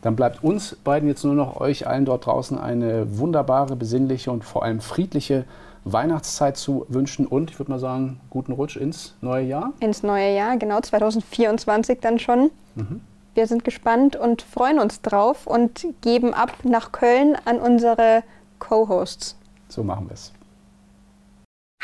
Dann 0.03 0.15
bleibt 0.15 0.43
uns 0.43 0.75
beiden 0.83 1.09
jetzt 1.09 1.23
nur 1.23 1.33
noch 1.33 1.59
euch 1.59 1.87
allen 1.87 2.05
dort 2.05 2.27
draußen 2.27 2.59
eine 2.59 3.17
wunderbare, 3.17 3.75
besinnliche 3.75 4.31
und 4.31 4.43
vor 4.45 4.61
allem 4.61 4.81
friedliche 4.81 5.45
Weihnachtszeit 5.83 6.57
zu 6.57 6.85
wünschen 6.87 7.25
und 7.25 7.49
ich 7.49 7.57
würde 7.57 7.71
mal 7.71 7.79
sagen, 7.79 8.19
guten 8.29 8.51
Rutsch 8.51 8.77
ins 8.77 9.15
neue 9.19 9.45
Jahr. 9.45 9.73
Ins 9.79 10.03
neue 10.03 10.35
Jahr, 10.35 10.55
genau 10.57 10.79
2024 10.79 12.01
dann 12.01 12.19
schon. 12.19 12.51
Mhm. 12.75 13.01
Wir 13.33 13.47
sind 13.47 13.63
gespannt 13.63 14.15
und 14.15 14.43
freuen 14.43 14.77
uns 14.77 15.01
drauf 15.01 15.47
und 15.47 15.87
geben 16.01 16.35
ab 16.35 16.53
nach 16.61 16.91
Köln 16.91 17.35
an 17.45 17.57
unsere 17.57 18.21
Co-Hosts. 18.59 19.35
So 19.69 19.83
machen 19.83 20.07
wir 20.07 20.13
es. 20.13 20.31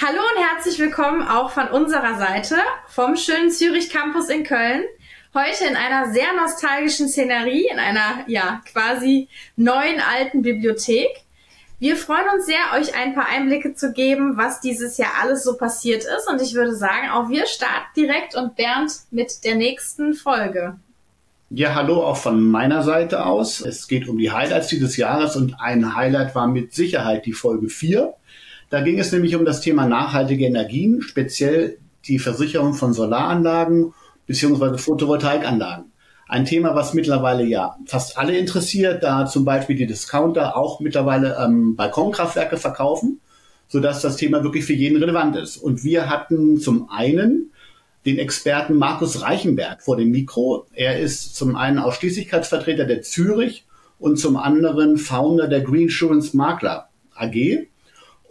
Hallo 0.03 0.17
und 0.17 0.43
herzlich 0.43 0.79
willkommen 0.79 1.22
auch 1.27 1.51
von 1.51 1.67
unserer 1.67 2.17
Seite 2.17 2.55
vom 2.88 3.15
schönen 3.15 3.51
Zürich 3.51 3.91
Campus 3.91 4.29
in 4.29 4.43
Köln. 4.43 4.81
Heute 5.36 5.65
in 5.70 5.75
einer 5.75 6.12
sehr 6.12 6.34
nostalgischen 6.36 7.08
Szenerie, 7.08 7.67
in 7.72 7.77
einer 7.77 8.24
ja 8.25 8.63
quasi 8.74 9.27
neuen 9.58 10.00
alten 10.00 10.41
Bibliothek. 10.41 11.10
Wir 11.77 11.96
freuen 11.96 12.25
uns 12.34 12.48
sehr, 12.48 12.79
euch 12.79 12.96
ein 12.96 13.13
paar 13.13 13.27
Einblicke 13.29 13.75
zu 13.75 13.93
geben, 13.93 14.38
was 14.38 14.60
dieses 14.60 14.98
Jahr 14.98 15.12
alles 15.22 15.43
so 15.43 15.55
passiert 15.55 16.03
ist. 16.03 16.27
Und 16.27 16.41
ich 16.41 16.55
würde 16.55 16.75
sagen, 16.75 17.12
auch 17.12 17.29
wir 17.29 17.46
starten 17.46 17.93
direkt 17.96 18.34
und 18.34 18.55
Bernd 18.55 18.91
mit 19.12 19.43
der 19.43 19.53
nächsten 19.53 20.15
Folge. 20.15 20.79
Ja, 21.51 21.75
hallo 21.75 22.03
auch 22.03 22.17
von 22.17 22.41
meiner 22.41 22.81
Seite 22.81 23.24
aus. 23.24 23.62
Es 23.62 23.88
geht 23.88 24.08
um 24.08 24.17
die 24.17 24.31
Highlights 24.31 24.70
dieses 24.70 24.98
Jahres 24.98 25.36
und 25.36 25.62
ein 25.62 25.96
Highlight 25.96 26.34
war 26.34 26.48
mit 26.48 26.74
Sicherheit 26.74 27.27
die 27.27 27.34
Folge 27.34 27.70
4. 27.70 28.15
Da 28.71 28.79
ging 28.79 28.99
es 28.99 29.11
nämlich 29.11 29.35
um 29.35 29.43
das 29.43 29.59
Thema 29.59 29.85
nachhaltige 29.85 30.45
Energien, 30.45 31.01
speziell 31.01 31.77
die 32.07 32.19
Versicherung 32.19 32.73
von 32.73 32.93
Solaranlagen 32.93 33.93
bzw. 34.27 34.77
Photovoltaikanlagen. 34.77 35.91
Ein 36.29 36.45
Thema, 36.45 36.73
was 36.73 36.93
mittlerweile 36.93 37.43
ja 37.43 37.75
fast 37.85 38.17
alle 38.17 38.37
interessiert, 38.37 39.03
da 39.03 39.25
zum 39.25 39.43
Beispiel 39.43 39.75
die 39.75 39.87
Discounter 39.87 40.55
auch 40.55 40.79
mittlerweile 40.79 41.35
ähm, 41.37 41.75
Balkonkraftwerke 41.75 42.55
verkaufen, 42.55 43.19
sodass 43.67 44.01
das 44.01 44.15
Thema 44.15 44.41
wirklich 44.41 44.63
für 44.63 44.73
jeden 44.73 44.97
relevant 44.99 45.35
ist. 45.35 45.57
Und 45.57 45.83
wir 45.83 46.09
hatten 46.09 46.57
zum 46.57 46.89
einen 46.89 47.51
den 48.05 48.19
Experten 48.19 48.75
Markus 48.75 49.21
Reichenberg 49.21 49.81
vor 49.81 49.97
dem 49.97 50.11
Mikro. 50.11 50.65
Er 50.71 50.97
ist 50.97 51.35
zum 51.35 51.57
einen 51.57 51.77
Ausschließlichkeitsvertreter 51.77 52.85
der 52.85 53.01
Zürich 53.01 53.65
und 53.99 54.17
zum 54.17 54.37
anderen 54.37 54.95
Founder 54.95 55.49
der 55.49 55.59
Greensurance 55.59 56.37
Makler 56.37 56.87
AG 57.13 57.67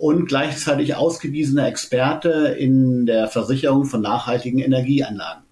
und 0.01 0.27
gleichzeitig 0.27 0.95
ausgewiesener 0.95 1.67
Experte 1.67 2.57
in 2.59 3.05
der 3.05 3.29
Versicherung 3.29 3.85
von 3.85 4.01
nachhaltigen 4.01 4.59
Energieanlagen. 4.59 5.43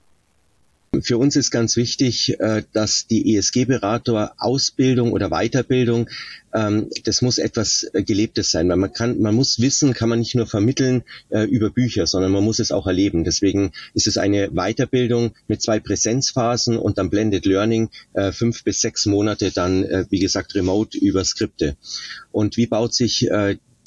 Für 1.03 1.19
uns 1.19 1.37
ist 1.37 1.51
ganz 1.51 1.77
wichtig, 1.77 2.41
äh, 2.41 2.63
dass 2.73 3.07
die 3.07 3.37
ESG-Berater 3.37 4.33
Ausbildung 4.39 5.13
oder 5.13 5.29
Weiterbildung, 5.29 6.09
ähm, 6.55 6.89
das 7.05 7.21
muss 7.21 7.37
etwas 7.37 7.91
äh, 7.93 8.03
Gelebtes 8.03 8.51
sein, 8.51 8.71
weil 8.71 8.79
man 8.79 8.95
kann, 8.95 9.21
man 9.21 9.35
muss 9.35 9.61
Wissen, 9.61 9.93
kann 9.93 10.09
man 10.09 10.19
nicht 10.19 10.35
nur 10.35 10.47
vermitteln 10.47 11.03
äh, 11.29 11.43
über 11.43 11.69
Bücher, 11.69 12.07
sondern 12.07 12.33
man 12.33 12.43
muss 12.43 12.59
es 12.59 12.73
auch 12.73 12.87
erleben. 12.87 13.25
Deswegen 13.25 13.73
ist 13.93 14.07
es 14.07 14.17
eine 14.17 14.49
Weiterbildung 14.49 15.33
mit 15.47 15.61
zwei 15.61 15.79
Präsenzphasen 15.79 16.79
und 16.79 16.97
dann 16.97 17.11
Blended 17.11 17.45
Learning, 17.45 17.91
fünf 18.33 18.65
bis 18.65 18.81
sechs 18.81 19.05
Monate 19.05 19.51
dann, 19.51 20.07
wie 20.11 20.19
gesagt, 20.19 20.55
remote 20.55 20.97
über 20.97 21.25
Skripte. 21.25 21.77
Und 22.33 22.57
wie 22.57 22.67
baut 22.67 22.95
sich 22.95 23.29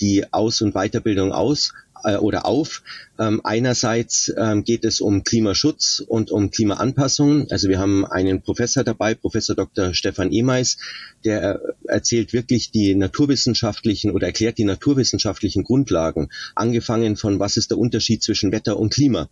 die 0.02 0.26
Aus- 0.34 0.62
und 0.62 0.74
Weiterbildung 0.74 1.32
aus 1.32 1.74
oder 2.04 2.46
auf? 2.46 2.82
Ähm, 3.22 3.40
einerseits 3.44 4.34
ähm, 4.36 4.64
geht 4.64 4.84
es 4.84 5.00
um 5.00 5.24
Klimaschutz 5.24 6.04
und 6.06 6.32
um 6.32 6.50
Klimaanpassung. 6.50 7.52
Also 7.52 7.70
wir 7.70 7.78
haben 7.78 8.04
einen 8.04 8.42
Professor 8.42 8.84
dabei, 8.84 9.14
Professor 9.14 9.56
Dr. 9.56 9.94
Stefan 9.94 10.32
Emeis, 10.32 10.78
der 11.24 11.44
äh, 11.44 11.60
erzählt 11.86 12.34
wirklich 12.34 12.72
die 12.72 12.96
naturwissenschaftlichen 12.96 14.10
oder 14.10 14.26
erklärt 14.26 14.58
die 14.58 14.64
naturwissenschaftlichen 14.64 15.64
Grundlagen, 15.64 16.30
angefangen 16.56 17.16
von 17.16 17.40
was 17.40 17.58
ist 17.58 17.70
der 17.70 17.78
Unterschied 17.78 18.24
zwischen 18.24 18.52
Wetter 18.52 18.80
und 18.80 18.92
Klima. 18.92 19.30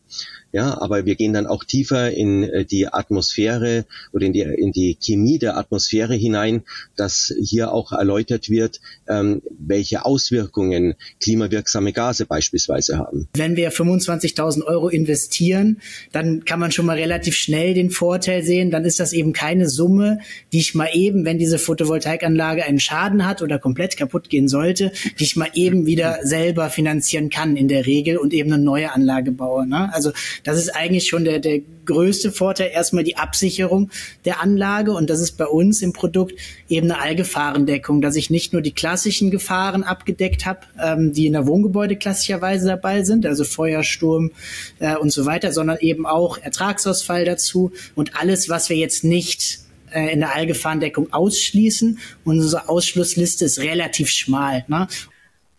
Ja, 0.51 0.79
aber 0.79 1.05
wir 1.05 1.15
gehen 1.15 1.33
dann 1.33 1.47
auch 1.47 1.63
tiefer 1.63 2.11
in 2.11 2.43
äh, 2.43 2.65
die 2.65 2.87
Atmosphäre 2.87 3.85
oder 4.13 4.27
in 4.27 4.33
die, 4.33 4.41
in 4.41 4.71
die 4.71 4.97
Chemie 4.99 5.39
der 5.39 5.57
Atmosphäre 5.57 6.13
hinein, 6.13 6.61
dass 6.95 7.33
hier 7.41 7.71
auch 7.73 7.91
erläutert 7.91 8.51
wird, 8.51 8.81
ähm, 9.07 9.41
welche 9.57 10.05
Auswirkungen 10.05 10.93
klimawirksame 11.19 11.91
Gase 11.91 12.27
beispielsweise 12.27 12.58
haben. 12.67 13.27
Wenn 13.35 13.55
wir 13.55 13.71
25.000 13.71 14.63
Euro 14.63 14.89
investieren, 14.89 15.81
dann 16.11 16.45
kann 16.45 16.59
man 16.59 16.71
schon 16.71 16.85
mal 16.85 16.97
relativ 16.97 17.35
schnell 17.35 17.73
den 17.73 17.89
Vorteil 17.89 18.43
sehen. 18.43 18.71
Dann 18.71 18.85
ist 18.85 18.99
das 18.99 19.13
eben 19.13 19.33
keine 19.33 19.69
Summe, 19.69 20.19
die 20.51 20.59
ich 20.59 20.75
mal 20.75 20.89
eben, 20.93 21.25
wenn 21.25 21.37
diese 21.37 21.59
Photovoltaikanlage 21.59 22.63
einen 22.63 22.79
Schaden 22.79 23.25
hat 23.25 23.41
oder 23.41 23.59
komplett 23.59 23.97
kaputt 23.97 24.29
gehen 24.29 24.47
sollte, 24.47 24.91
die 25.19 25.23
ich 25.23 25.35
mal 25.35 25.49
eben 25.53 25.85
wieder 25.85 26.19
selber 26.23 26.69
finanzieren 26.69 27.29
kann 27.29 27.55
in 27.55 27.67
der 27.67 27.85
Regel 27.85 28.17
und 28.17 28.33
eben 28.33 28.51
eine 28.51 28.61
neue 28.61 28.91
Anlage 28.93 29.31
baue. 29.31 29.67
Ne? 29.67 29.93
Also 29.93 30.11
das 30.43 30.57
ist 30.57 30.75
eigentlich 30.75 31.07
schon 31.07 31.23
der, 31.23 31.39
der 31.39 31.61
größte 31.89 32.31
Vorteil. 32.31 32.71
Erstmal 32.73 33.03
die 33.03 33.17
Absicherung 33.17 33.89
der 34.25 34.41
Anlage 34.41 34.91
und 34.91 35.09
das 35.09 35.19
ist 35.19 35.37
bei 35.37 35.47
uns 35.47 35.81
im 35.81 35.93
Produkt 35.93 36.39
eben 36.69 36.91
eine 36.91 37.01
Allgefahrendeckung, 37.01 38.01
dass 38.01 38.15
ich 38.15 38.29
nicht 38.29 38.53
nur 38.53 38.61
die 38.61 38.73
klassischen 38.73 39.31
Gefahren 39.31 39.83
abgedeckt 39.83 40.45
habe, 40.45 40.59
ähm, 40.81 41.11
die 41.13 41.25
in 41.25 41.33
der 41.33 41.47
Wohngebäude 41.47 41.95
klassischerweise 41.95 42.67
dabei 42.67 43.03
sind, 43.03 43.25
also 43.25 43.43
Feuer 43.43 43.79
Feuersturm 43.79 44.31
äh, 44.79 44.95
und 44.95 45.11
so 45.11 45.25
weiter, 45.25 45.51
sondern 45.51 45.77
eben 45.79 46.05
auch 46.05 46.37
Ertragsausfall 46.37 47.25
dazu 47.25 47.71
und 47.95 48.15
alles, 48.19 48.49
was 48.49 48.69
wir 48.69 48.77
jetzt 48.77 49.03
nicht 49.03 49.59
äh, 49.91 50.11
in 50.11 50.19
der 50.19 50.35
Allgefahrendeckung 50.35 51.13
ausschließen. 51.13 51.99
Unsere 52.25 52.69
Ausschlussliste 52.69 53.45
ist 53.45 53.59
relativ 53.59 54.09
schmal. 54.09 54.65
Ne? 54.67 54.87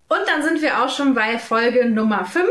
Und 0.09 0.21
dann 0.27 0.43
sind 0.43 0.61
wir 0.61 0.83
auch 0.83 0.95
schon 0.95 1.15
bei 1.15 1.39
Folge 1.39 1.89
Nummer 1.89 2.25
5 2.25 2.47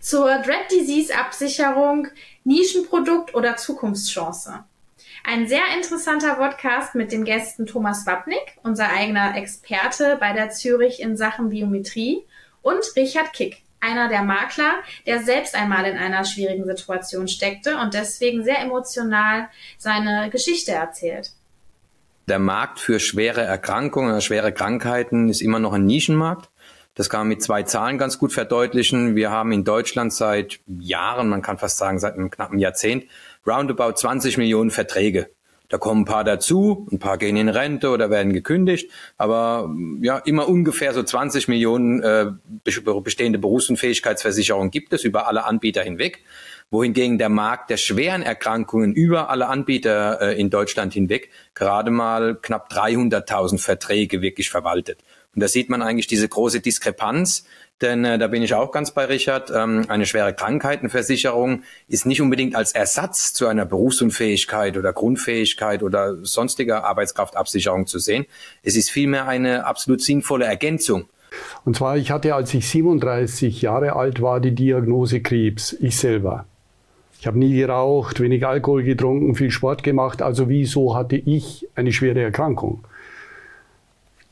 zur 0.00 0.26
Dread 0.38 0.70
Disease 0.70 1.12
Absicherung, 1.14 2.06
Nischenprodukt 2.44 3.34
oder 3.34 3.56
Zukunftschance. 3.56 4.64
Ein 5.24 5.46
sehr 5.46 5.62
interessanter 5.76 6.34
Podcast 6.34 6.96
mit 6.96 7.12
den 7.12 7.24
Gästen 7.24 7.66
Thomas 7.66 8.06
Wapnick, 8.06 8.58
unser 8.64 8.88
eigener 8.88 9.36
Experte 9.36 10.16
bei 10.18 10.32
der 10.32 10.50
Zürich 10.50 11.00
in 11.00 11.16
Sachen 11.16 11.50
Biometrie, 11.50 12.24
und 12.62 12.80
Richard 12.96 13.32
Kick, 13.32 13.62
einer 13.80 14.08
der 14.08 14.22
Makler, 14.22 14.74
der 15.06 15.22
selbst 15.22 15.54
einmal 15.54 15.84
in 15.84 15.96
einer 15.96 16.24
schwierigen 16.24 16.64
Situation 16.64 17.28
steckte 17.28 17.76
und 17.78 17.94
deswegen 17.94 18.44
sehr 18.44 18.60
emotional 18.60 19.48
seine 19.78 20.30
Geschichte 20.30 20.72
erzählt. 20.72 21.32
Der 22.28 22.38
Markt 22.38 22.78
für 22.78 23.00
schwere 23.00 23.42
Erkrankungen, 23.42 24.20
schwere 24.20 24.52
Krankheiten 24.52 25.28
ist 25.28 25.42
immer 25.42 25.58
noch 25.58 25.72
ein 25.72 25.86
Nischenmarkt. 25.86 26.51
Das 26.94 27.08
kann 27.08 27.20
man 27.20 27.28
mit 27.28 27.42
zwei 27.42 27.62
Zahlen 27.62 27.98
ganz 27.98 28.18
gut 28.18 28.32
verdeutlichen. 28.32 29.16
Wir 29.16 29.30
haben 29.30 29.52
in 29.52 29.64
Deutschland 29.64 30.12
seit 30.12 30.60
Jahren, 30.66 31.28
man 31.28 31.42
kann 31.42 31.58
fast 31.58 31.78
sagen 31.78 31.98
seit 31.98 32.14
einem 32.14 32.30
knappen 32.30 32.58
Jahrzehnt, 32.58 33.04
roundabout 33.46 33.92
20 33.94 34.36
Millionen 34.36 34.70
Verträge 34.70 35.30
da 35.72 35.78
kommen 35.78 36.02
ein 36.02 36.04
paar 36.04 36.22
dazu, 36.22 36.86
ein 36.92 36.98
paar 36.98 37.16
gehen 37.16 37.34
in 37.34 37.48
Rente 37.48 37.88
oder 37.88 38.10
werden 38.10 38.34
gekündigt, 38.34 38.90
aber 39.16 39.74
ja, 40.02 40.18
immer 40.18 40.46
ungefähr 40.46 40.92
so 40.92 41.02
20 41.02 41.48
Millionen 41.48 42.02
äh, 42.02 42.26
bestehende 43.02 43.38
Berufsunfähigkeitsversicherungen 43.38 44.70
gibt 44.70 44.92
es 44.92 45.02
über 45.02 45.26
alle 45.26 45.46
Anbieter 45.46 45.82
hinweg, 45.82 46.24
wohingegen 46.70 47.16
der 47.16 47.30
Markt 47.30 47.70
der 47.70 47.78
schweren 47.78 48.20
Erkrankungen 48.20 48.92
über 48.92 49.30
alle 49.30 49.46
Anbieter 49.46 50.20
äh, 50.20 50.38
in 50.38 50.50
Deutschland 50.50 50.92
hinweg 50.92 51.30
gerade 51.54 51.90
mal 51.90 52.36
knapp 52.42 52.70
300.000 52.70 53.56
Verträge 53.58 54.20
wirklich 54.20 54.50
verwaltet. 54.50 54.98
Und 55.34 55.42
da 55.42 55.48
sieht 55.48 55.70
man 55.70 55.82
eigentlich 55.82 56.06
diese 56.06 56.28
große 56.28 56.60
Diskrepanz 56.60 57.44
denn 57.82 58.04
äh, 58.04 58.16
da 58.16 58.28
bin 58.28 58.42
ich 58.42 58.54
auch 58.54 58.70
ganz 58.70 58.92
bei 58.92 59.04
Richard. 59.04 59.52
Ähm, 59.54 59.84
eine 59.88 60.06
schwere 60.06 60.32
Krankheitenversicherung 60.32 61.62
ist 61.88 62.06
nicht 62.06 62.22
unbedingt 62.22 62.54
als 62.54 62.72
Ersatz 62.72 63.32
zu 63.32 63.48
einer 63.48 63.66
Berufsunfähigkeit 63.66 64.76
oder 64.76 64.92
Grundfähigkeit 64.92 65.82
oder 65.82 66.24
sonstiger 66.24 66.84
Arbeitskraftabsicherung 66.84 67.86
zu 67.86 67.98
sehen. 67.98 68.26
Es 68.62 68.76
ist 68.76 68.90
vielmehr 68.90 69.26
eine 69.26 69.66
absolut 69.66 70.00
sinnvolle 70.00 70.44
Ergänzung. 70.44 71.08
Und 71.64 71.76
zwar, 71.76 71.96
ich 71.96 72.10
hatte, 72.10 72.34
als 72.34 72.54
ich 72.54 72.68
37 72.68 73.62
Jahre 73.62 73.96
alt 73.96 74.22
war, 74.22 74.38
die 74.38 74.54
Diagnose 74.54 75.20
Krebs. 75.20 75.72
Ich 75.72 75.96
selber. 75.96 76.46
Ich 77.18 77.26
habe 77.26 77.38
nie 77.38 77.54
geraucht, 77.54 78.20
wenig 78.20 78.46
Alkohol 78.46 78.82
getrunken, 78.82 79.34
viel 79.34 79.50
Sport 79.50 79.82
gemacht. 79.82 80.22
Also 80.22 80.48
wieso 80.48 80.94
hatte 80.94 81.16
ich 81.16 81.68
eine 81.74 81.92
schwere 81.92 82.20
Erkrankung? 82.20 82.84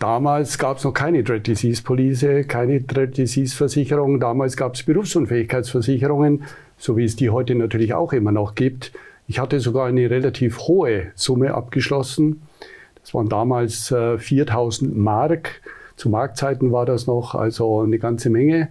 Damals 0.00 0.56
gab 0.56 0.78
es 0.78 0.84
noch 0.84 0.94
keine 0.94 1.22
Dread 1.22 1.46
Disease 1.46 1.82
Police, 1.82 2.24
keine 2.48 2.80
Dread 2.80 3.18
Disease 3.18 3.54
Versicherung. 3.54 4.18
Damals 4.18 4.56
gab 4.56 4.74
es 4.74 4.82
Berufsunfähigkeitsversicherungen, 4.82 6.44
so 6.78 6.96
wie 6.96 7.04
es 7.04 7.16
die 7.16 7.28
heute 7.28 7.54
natürlich 7.54 7.92
auch 7.92 8.14
immer 8.14 8.32
noch 8.32 8.54
gibt. 8.54 8.92
Ich 9.28 9.38
hatte 9.38 9.60
sogar 9.60 9.88
eine 9.88 10.08
relativ 10.08 10.60
hohe 10.60 11.12
Summe 11.16 11.52
abgeschlossen. 11.52 12.40
Das 13.02 13.12
waren 13.12 13.28
damals 13.28 13.90
äh, 13.90 14.16
4000 14.16 14.96
Mark. 14.96 15.60
Zu 15.96 16.08
Marktzeiten 16.08 16.72
war 16.72 16.86
das 16.86 17.06
noch, 17.06 17.34
also 17.34 17.82
eine 17.82 17.98
ganze 17.98 18.30
Menge. 18.30 18.70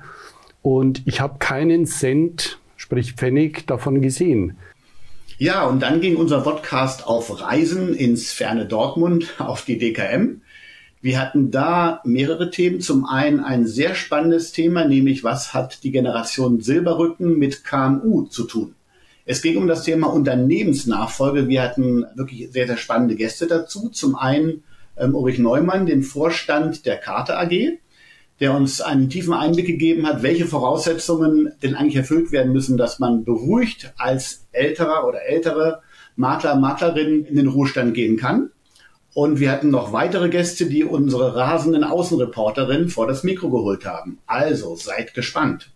Und 0.64 1.04
ich 1.06 1.22
habe 1.22 1.36
keinen 1.38 1.86
Cent, 1.86 2.60
sprich 2.76 3.14
Pfennig, 3.14 3.68
davon 3.68 4.02
gesehen. 4.02 4.58
Ja, 5.38 5.68
und 5.68 5.84
dann 5.84 6.02
ging 6.02 6.16
unser 6.16 6.42
Podcast 6.42 7.06
auf 7.06 7.40
Reisen 7.40 7.94
ins 7.94 8.32
ferne 8.32 8.66
Dortmund, 8.66 9.36
auf 9.38 9.64
die 9.64 9.78
DKM. 9.78 10.42
Wir 11.02 11.22
hatten 11.22 11.50
da 11.50 12.02
mehrere 12.04 12.52
Themen. 12.52 12.82
Zum 12.82 13.06
einen 13.06 13.40
ein 13.40 13.66
sehr 13.66 13.96
spannendes 13.96 14.52
Thema, 14.52 14.86
nämlich 14.86 15.24
was 15.24 15.54
hat 15.54 15.84
die 15.84 15.92
Generation 15.92 16.60
Silberrücken 16.60 17.38
mit 17.38 17.64
KMU 17.64 18.24
zu 18.24 18.44
tun? 18.44 18.76
Es 19.26 19.42
ging 19.42 19.58
um 19.58 19.68
das 19.68 19.84
Thema 19.84 20.08
Unternehmensnachfolge. 20.08 21.48
Wir 21.48 21.62
hatten 21.62 22.06
wirklich 22.16 22.52
sehr, 22.52 22.68
sehr 22.68 22.78
spannende 22.78 23.16
Gäste 23.16 23.48
dazu. 23.48 23.90
Zum 23.90 24.16
einen 24.16 24.64
ähm, 24.98 25.16
Ulrich 25.16 25.40
Neumann, 25.40 25.86
den 25.86 26.04
Vorstand 26.04 26.86
der 26.86 26.98
Karte 26.98 27.38
AG, 27.38 27.78
der 28.42 28.54
uns 28.54 28.82
einen 28.82 29.10
tiefen 29.10 29.34
Einblick 29.34 29.68
gegeben 29.68 30.06
hat, 30.06 30.22
welche 30.22 30.48
Voraussetzungen 30.48 31.54
denn 31.64 31.76
eigentlich 31.76 31.96
erfüllt 31.96 32.34
werden 32.34 32.52
müssen, 32.52 32.76
dass 32.76 33.00
man 33.00 33.24
beruhigt 33.24 33.94
als 33.98 34.48
älterer 34.52 35.08
oder 35.08 35.22
ältere 35.22 35.82
Makler, 36.18 36.56
Maklerin 36.56 37.24
in 37.24 37.36
den 37.36 37.48
Ruhestand 37.48 37.94
gehen 37.94 38.18
kann. 38.18 38.50
Und 39.14 39.40
wir 39.40 39.52
hatten 39.52 39.70
noch 39.70 39.92
weitere 39.92 40.30
Gäste, 40.30 40.68
die 40.68 40.84
unsere 40.84 41.36
rasenden 41.36 41.84
Außenreporterin 41.84 42.90
vor 42.90 43.08
das 43.08 43.24
Mikro 43.24 43.50
geholt 43.50 43.86
haben. 43.86 44.20
Also 44.28 44.76
seid 44.76 45.14
gespannt. 45.14 45.72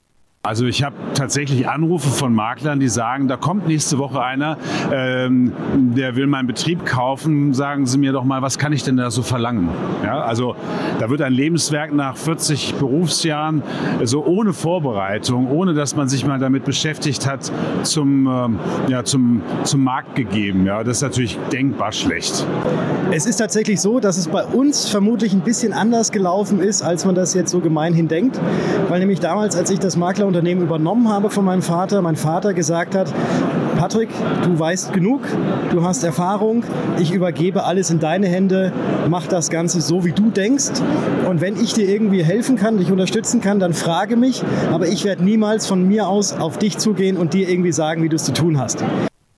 Also 0.46 0.66
ich 0.66 0.84
habe 0.84 0.98
tatsächlich 1.14 1.70
Anrufe 1.70 2.10
von 2.10 2.34
Maklern, 2.34 2.82
die 2.82 2.90
sagen, 2.90 3.30
da 3.30 3.38
kommt 3.38 3.66
nächste 3.66 3.98
Woche 3.98 4.22
einer, 4.22 4.58
ähm, 4.92 5.54
der 5.96 6.18
will 6.18 6.28
meinen 6.28 6.48
Betrieb 6.48 6.86
kaufen. 6.86 7.54
Sagen 7.54 7.86
Sie 7.86 7.98
mir 7.98 8.12
doch 8.12 8.26
mal, 8.26 8.42
was 8.42 8.58
kann 8.58 8.74
ich 8.74 8.84
denn 8.84 8.98
da 8.98 9.10
so 9.10 9.22
verlangen? 9.22 9.70
Ja, 10.04 10.20
also 10.20 10.58
da 11.00 11.10
wird 11.10 11.22
ein 11.22 11.32
Lebenswerk 11.32 11.94
nach 11.94 12.18
40 12.18 12.76
Berufsjahren 12.76 13.64
so 14.04 14.26
ohne 14.26 14.52
Vorbereitung, 14.52 15.50
ohne 15.50 15.74
dass 15.74 15.96
man 15.96 16.10
sich 16.10 16.26
mal 16.26 16.40
damit 16.40 16.66
beschäftigt 16.66 17.26
hat, 17.26 17.50
zum, 17.84 18.28
ähm, 18.28 18.60
ja, 18.90 19.06
zum, 19.06 19.42
zum 19.64 19.82
Markt 19.82 20.16
gegeben. 20.16 20.66
Ja, 20.66 20.84
das 20.84 20.98
ist 20.98 21.04
natürlich 21.04 21.40
denkbar 21.54 21.94
schlecht. 21.94 22.46
Es 23.12 23.26
ist 23.26 23.38
tatsächlich 23.38 23.80
so, 23.80 24.02
dass 24.02 24.18
es 24.18 24.28
bei 24.28 24.44
uns 24.44 24.90
vermutlich 24.90 25.32
ein 25.32 25.42
bisschen 25.42 25.72
anders 25.72 26.12
gelaufen 26.12 26.60
ist, 26.60 26.82
als 26.82 27.06
man 27.06 27.16
das 27.16 27.34
jetzt 27.34 27.52
so 27.52 27.62
gemeinhin 27.62 28.10
denkt. 28.10 28.42
Weil 28.90 29.00
nämlich 29.00 29.22
damals, 29.22 29.56
als 29.56 29.70
ich 29.70 29.80
das 29.80 29.96
Makler 29.96 30.33
Unternehmen 30.34 30.64
übernommen 30.64 31.10
habe 31.10 31.30
von 31.30 31.46
meinem 31.46 31.62
Vater, 31.62 32.02
mein 32.02 32.16
Vater 32.16 32.56
gesagt 32.56 32.96
hat, 32.96 33.14
Patrick, 33.78 34.10
du 34.44 34.58
weißt 34.58 34.92
genug, 34.92 35.22
du 35.72 35.84
hast 35.84 36.04
Erfahrung, 36.04 36.64
ich 36.98 37.12
übergebe 37.12 37.66
alles 37.66 37.92
in 37.92 38.00
deine 38.00 38.26
Hände, 38.26 38.74
mach 39.10 39.28
das 39.28 39.52
Ganze 39.52 39.80
so, 39.80 40.04
wie 40.06 40.12
du 40.12 40.32
denkst. 40.32 40.82
Und 41.30 41.40
wenn 41.40 41.56
ich 41.56 41.74
dir 41.74 41.88
irgendwie 41.88 42.24
helfen 42.24 42.56
kann, 42.56 42.80
dich 42.80 42.92
unterstützen 42.92 43.42
kann, 43.42 43.60
dann 43.60 43.76
frage 43.76 44.16
mich, 44.16 44.42
aber 44.72 44.88
ich 44.88 45.06
werde 45.06 45.24
niemals 45.24 45.68
von 45.68 45.88
mir 45.88 46.08
aus 46.08 46.34
auf 46.34 46.58
dich 46.58 46.80
zugehen 46.80 47.16
und 47.16 47.36
dir 47.36 47.48
irgendwie 47.48 47.72
sagen, 47.72 48.02
wie 48.02 48.10
du 48.10 48.16
es 48.16 48.24
zu 48.24 48.34
tun 48.34 48.58
hast. 48.58 48.84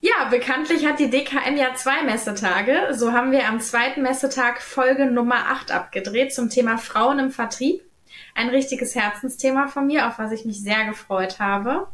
Ja, 0.00 0.30
bekanntlich 0.30 0.86
hat 0.86 0.98
die 0.98 1.10
DKM 1.10 1.58
ja 1.58 1.74
zwei 1.74 2.04
Messetage. 2.04 2.94
So 2.94 3.12
haben 3.12 3.32
wir 3.32 3.46
am 3.46 3.60
zweiten 3.60 4.00
Messetag 4.00 4.62
Folge 4.62 5.10
Nummer 5.10 5.50
8 5.50 5.72
abgedreht 5.72 6.32
zum 6.32 6.48
Thema 6.48 6.78
Frauen 6.78 7.18
im 7.18 7.30
Vertrieb 7.30 7.85
ein 8.36 8.50
richtiges 8.50 8.94
Herzensthema 8.94 9.66
von 9.66 9.86
mir, 9.86 10.06
auf 10.06 10.18
was 10.18 10.32
ich 10.32 10.44
mich 10.44 10.62
sehr 10.62 10.84
gefreut 10.84 11.40
habe. 11.40 11.88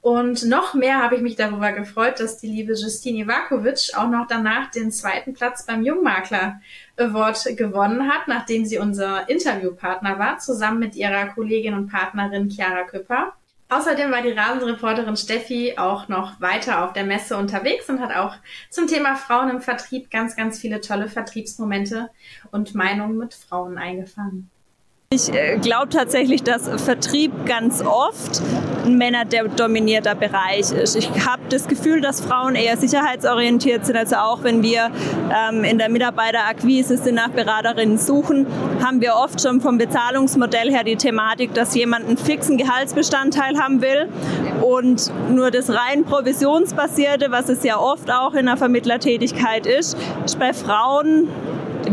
Und 0.00 0.44
noch 0.44 0.74
mehr 0.74 1.02
habe 1.02 1.16
ich 1.16 1.22
mich 1.22 1.34
darüber 1.34 1.72
gefreut, 1.72 2.20
dass 2.20 2.38
die 2.38 2.46
liebe 2.46 2.74
Justine 2.74 3.24
Ivakovic 3.24 3.96
auch 3.96 4.08
noch 4.08 4.28
danach 4.28 4.70
den 4.70 4.92
zweiten 4.92 5.34
Platz 5.34 5.66
beim 5.66 5.82
Jungmakler 5.82 6.60
Award 6.96 7.56
gewonnen 7.56 8.08
hat, 8.08 8.28
nachdem 8.28 8.64
sie 8.64 8.78
unser 8.78 9.28
Interviewpartner 9.28 10.18
war, 10.18 10.38
zusammen 10.38 10.78
mit 10.78 10.94
ihrer 10.94 11.26
Kollegin 11.26 11.74
und 11.74 11.90
Partnerin 11.90 12.48
Chiara 12.48 12.84
Küpper. 12.84 13.32
Außerdem 13.70 14.10
war 14.10 14.22
die 14.22 14.30
Rasenreporterin 14.30 15.16
Steffi 15.16 15.74
auch 15.76 16.08
noch 16.08 16.40
weiter 16.40 16.84
auf 16.84 16.94
der 16.94 17.04
Messe 17.04 17.36
unterwegs 17.36 17.90
und 17.90 18.00
hat 18.00 18.16
auch 18.16 18.36
zum 18.70 18.86
Thema 18.86 19.16
Frauen 19.16 19.50
im 19.50 19.60
Vertrieb 19.60 20.10
ganz, 20.10 20.36
ganz 20.36 20.58
viele 20.58 20.80
tolle 20.80 21.08
Vertriebsmomente 21.08 22.08
und 22.50 22.74
Meinungen 22.74 23.18
mit 23.18 23.34
Frauen 23.34 23.76
eingefangen. 23.76 24.48
Ich 25.10 25.32
äh, 25.32 25.56
glaube 25.56 25.88
tatsächlich, 25.88 26.42
dass 26.42 26.68
Vertrieb 26.82 27.32
ganz 27.46 27.82
oft 27.82 28.42
ein 28.84 28.98
männerdominierter 28.98 30.14
Bereich 30.14 30.70
ist. 30.70 30.96
Ich 30.96 31.08
habe 31.26 31.40
das 31.48 31.66
Gefühl, 31.66 32.02
dass 32.02 32.20
Frauen 32.20 32.54
eher 32.54 32.76
sicherheitsorientiert 32.76 33.86
sind. 33.86 33.96
Also 33.96 34.16
auch 34.16 34.42
wenn 34.42 34.62
wir 34.62 34.90
ähm, 35.34 35.64
in 35.64 35.78
der 35.78 35.88
Mitarbeiterakquise 35.88 36.98
sind, 36.98 37.14
nach 37.14 37.30
Beraterinnen 37.30 37.96
suchen, 37.96 38.46
haben 38.84 39.00
wir 39.00 39.14
oft 39.14 39.40
schon 39.40 39.62
vom 39.62 39.78
Bezahlungsmodell 39.78 40.70
her 40.70 40.84
die 40.84 40.96
Thematik, 40.96 41.54
dass 41.54 41.74
jemand 41.74 42.04
einen 42.04 42.18
fixen 42.18 42.58
Gehaltsbestandteil 42.58 43.58
haben 43.58 43.80
will 43.80 44.10
und 44.60 45.10
nur 45.30 45.50
das 45.50 45.70
rein 45.70 46.04
provisionsbasierte, 46.04 47.30
was 47.30 47.48
es 47.48 47.64
ja 47.64 47.78
oft 47.78 48.10
auch 48.10 48.34
in 48.34 48.44
der 48.44 48.58
Vermittlertätigkeit 48.58 49.66
ist, 49.66 49.96
ist 50.26 50.38
bei 50.38 50.52
Frauen 50.52 51.28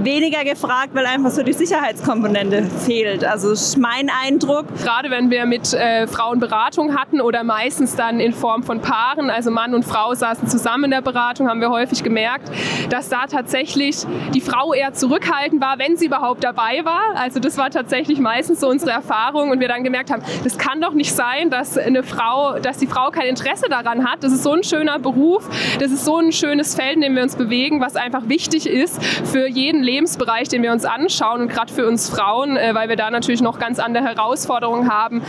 weniger 0.03 0.43
gefragt, 0.43 0.89
weil 0.93 1.05
einfach 1.05 1.31
so 1.31 1.43
die 1.43 1.53
Sicherheitskomponente 1.53 2.63
fehlt. 2.85 3.23
Also 3.23 3.51
ist 3.51 3.77
mein 3.77 4.09
Eindruck. 4.09 4.65
Gerade 4.81 5.09
wenn 5.09 5.29
wir 5.29 5.45
mit 5.45 5.73
äh, 5.73 6.07
Frauen 6.07 6.39
Beratung 6.39 6.95
hatten 6.95 7.21
oder 7.21 7.43
meistens 7.43 7.95
dann 7.95 8.19
in 8.19 8.33
Form 8.33 8.63
von 8.63 8.81
Paaren, 8.81 9.29
also 9.29 9.51
Mann 9.51 9.73
und 9.73 9.83
Frau 9.83 10.13
saßen 10.13 10.47
zusammen 10.47 10.85
in 10.85 10.91
der 10.91 11.01
Beratung, 11.01 11.47
haben 11.47 11.61
wir 11.61 11.69
häufig 11.69 12.03
gemerkt, 12.03 12.51
dass 12.89 13.09
da 13.09 13.27
tatsächlich 13.27 13.97
die 14.33 14.41
Frau 14.41 14.73
eher 14.73 14.93
zurückhaltend 14.93 15.61
war, 15.61 15.79
wenn 15.79 15.97
sie 15.97 16.07
überhaupt 16.07 16.43
dabei 16.43 16.83
war. 16.83 17.15
Also 17.15 17.39
das 17.39 17.57
war 17.57 17.69
tatsächlich 17.69 18.19
meistens 18.19 18.59
so 18.59 18.67
unsere 18.67 18.91
Erfahrung 18.91 19.51
und 19.51 19.59
wir 19.59 19.67
dann 19.67 19.83
gemerkt 19.83 20.11
haben, 20.11 20.23
das 20.43 20.57
kann 20.57 20.81
doch 20.81 20.93
nicht 20.93 21.13
sein, 21.13 21.49
dass 21.49 21.77
eine 21.77 22.03
Frau, 22.03 22.59
dass 22.59 22.77
die 22.77 22.87
Frau 22.87 23.11
kein 23.11 23.27
Interesse 23.27 23.69
daran 23.69 24.05
hat. 24.05 24.23
Das 24.23 24.31
ist 24.31 24.43
so 24.43 24.53
ein 24.53 24.63
schöner 24.63 24.99
Beruf, 24.99 25.47
das 25.79 25.91
ist 25.91 26.05
so 26.05 26.17
ein 26.17 26.31
schönes 26.31 26.75
Feld, 26.75 26.95
in 26.95 27.01
dem 27.01 27.15
wir 27.15 27.23
uns 27.23 27.35
bewegen, 27.35 27.81
was 27.81 27.95
einfach 27.95 28.27
wichtig 28.27 28.67
ist 28.67 29.03
für 29.25 29.47
jeden 29.47 29.83
Lebensbereich, 29.85 30.49
den 30.49 30.63
wir 30.63 30.71
uns 30.71 30.83
anschauen 30.83 31.41
und 31.41 31.47
gerade 31.47 31.71
für 31.71 31.87
uns 31.87 32.09
Frauen, 32.09 32.57
äh, 32.57 32.75
weil 32.75 32.89
wir 32.89 32.95
da 32.95 33.09
natürlich 33.09 33.41
noch 33.41 33.59
ganz 33.59 33.79
andere 33.79 34.03
Herausforderungen 34.03 34.91
haben. 34.91 35.21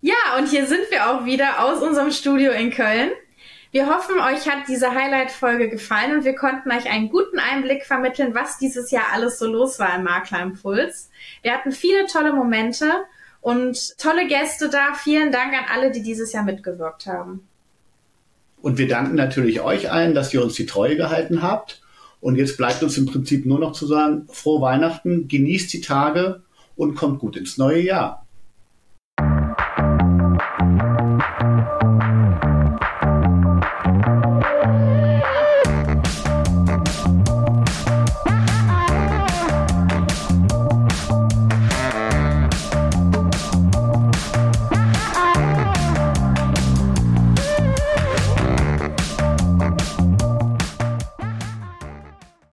Ja, 0.00 0.14
und 0.38 0.48
hier 0.48 0.66
sind 0.66 0.90
wir 0.90 1.10
auch 1.10 1.24
wieder 1.26 1.62
aus 1.64 1.82
unserem 1.82 2.10
Studio 2.10 2.52
in 2.52 2.70
Köln. 2.70 3.10
Wir 3.72 3.86
hoffen, 3.86 4.18
euch 4.18 4.48
hat 4.48 4.66
diese 4.66 4.92
Highlight-Folge 4.92 5.68
gefallen 5.68 6.16
und 6.16 6.24
wir 6.24 6.34
konnten 6.34 6.72
euch 6.72 6.90
einen 6.90 7.08
guten 7.08 7.38
Einblick 7.38 7.84
vermitteln, 7.84 8.34
was 8.34 8.58
dieses 8.58 8.90
Jahr 8.90 9.04
alles 9.12 9.38
so 9.38 9.46
los 9.46 9.78
war 9.78 9.94
im 9.94 10.02
Maklerimpuls. 10.02 11.10
Wir 11.42 11.52
hatten 11.52 11.70
viele 11.70 12.06
tolle 12.06 12.32
Momente 12.32 12.86
und 13.40 13.96
tolle 13.98 14.26
Gäste 14.26 14.70
da. 14.70 14.94
Vielen 14.94 15.30
Dank 15.30 15.52
an 15.52 15.66
alle, 15.72 15.92
die 15.92 16.02
dieses 16.02 16.32
Jahr 16.32 16.42
mitgewirkt 16.42 17.06
haben. 17.06 17.46
Und 18.60 18.76
wir 18.78 18.88
danken 18.88 19.14
natürlich 19.14 19.60
euch 19.60 19.92
allen, 19.92 20.14
dass 20.14 20.34
ihr 20.34 20.42
uns 20.42 20.54
die 20.54 20.66
Treue 20.66 20.96
gehalten 20.96 21.42
habt. 21.42 21.80
Und 22.20 22.36
jetzt 22.36 22.56
bleibt 22.56 22.82
uns 22.82 22.98
im 22.98 23.06
Prinzip 23.06 23.46
nur 23.46 23.58
noch 23.58 23.72
zu 23.72 23.86
sagen, 23.86 24.26
frohe 24.30 24.60
Weihnachten, 24.60 25.28
genießt 25.28 25.72
die 25.72 25.80
Tage 25.80 26.42
und 26.76 26.94
kommt 26.94 27.18
gut 27.18 27.36
ins 27.36 27.56
neue 27.56 27.80
Jahr. 27.80 28.26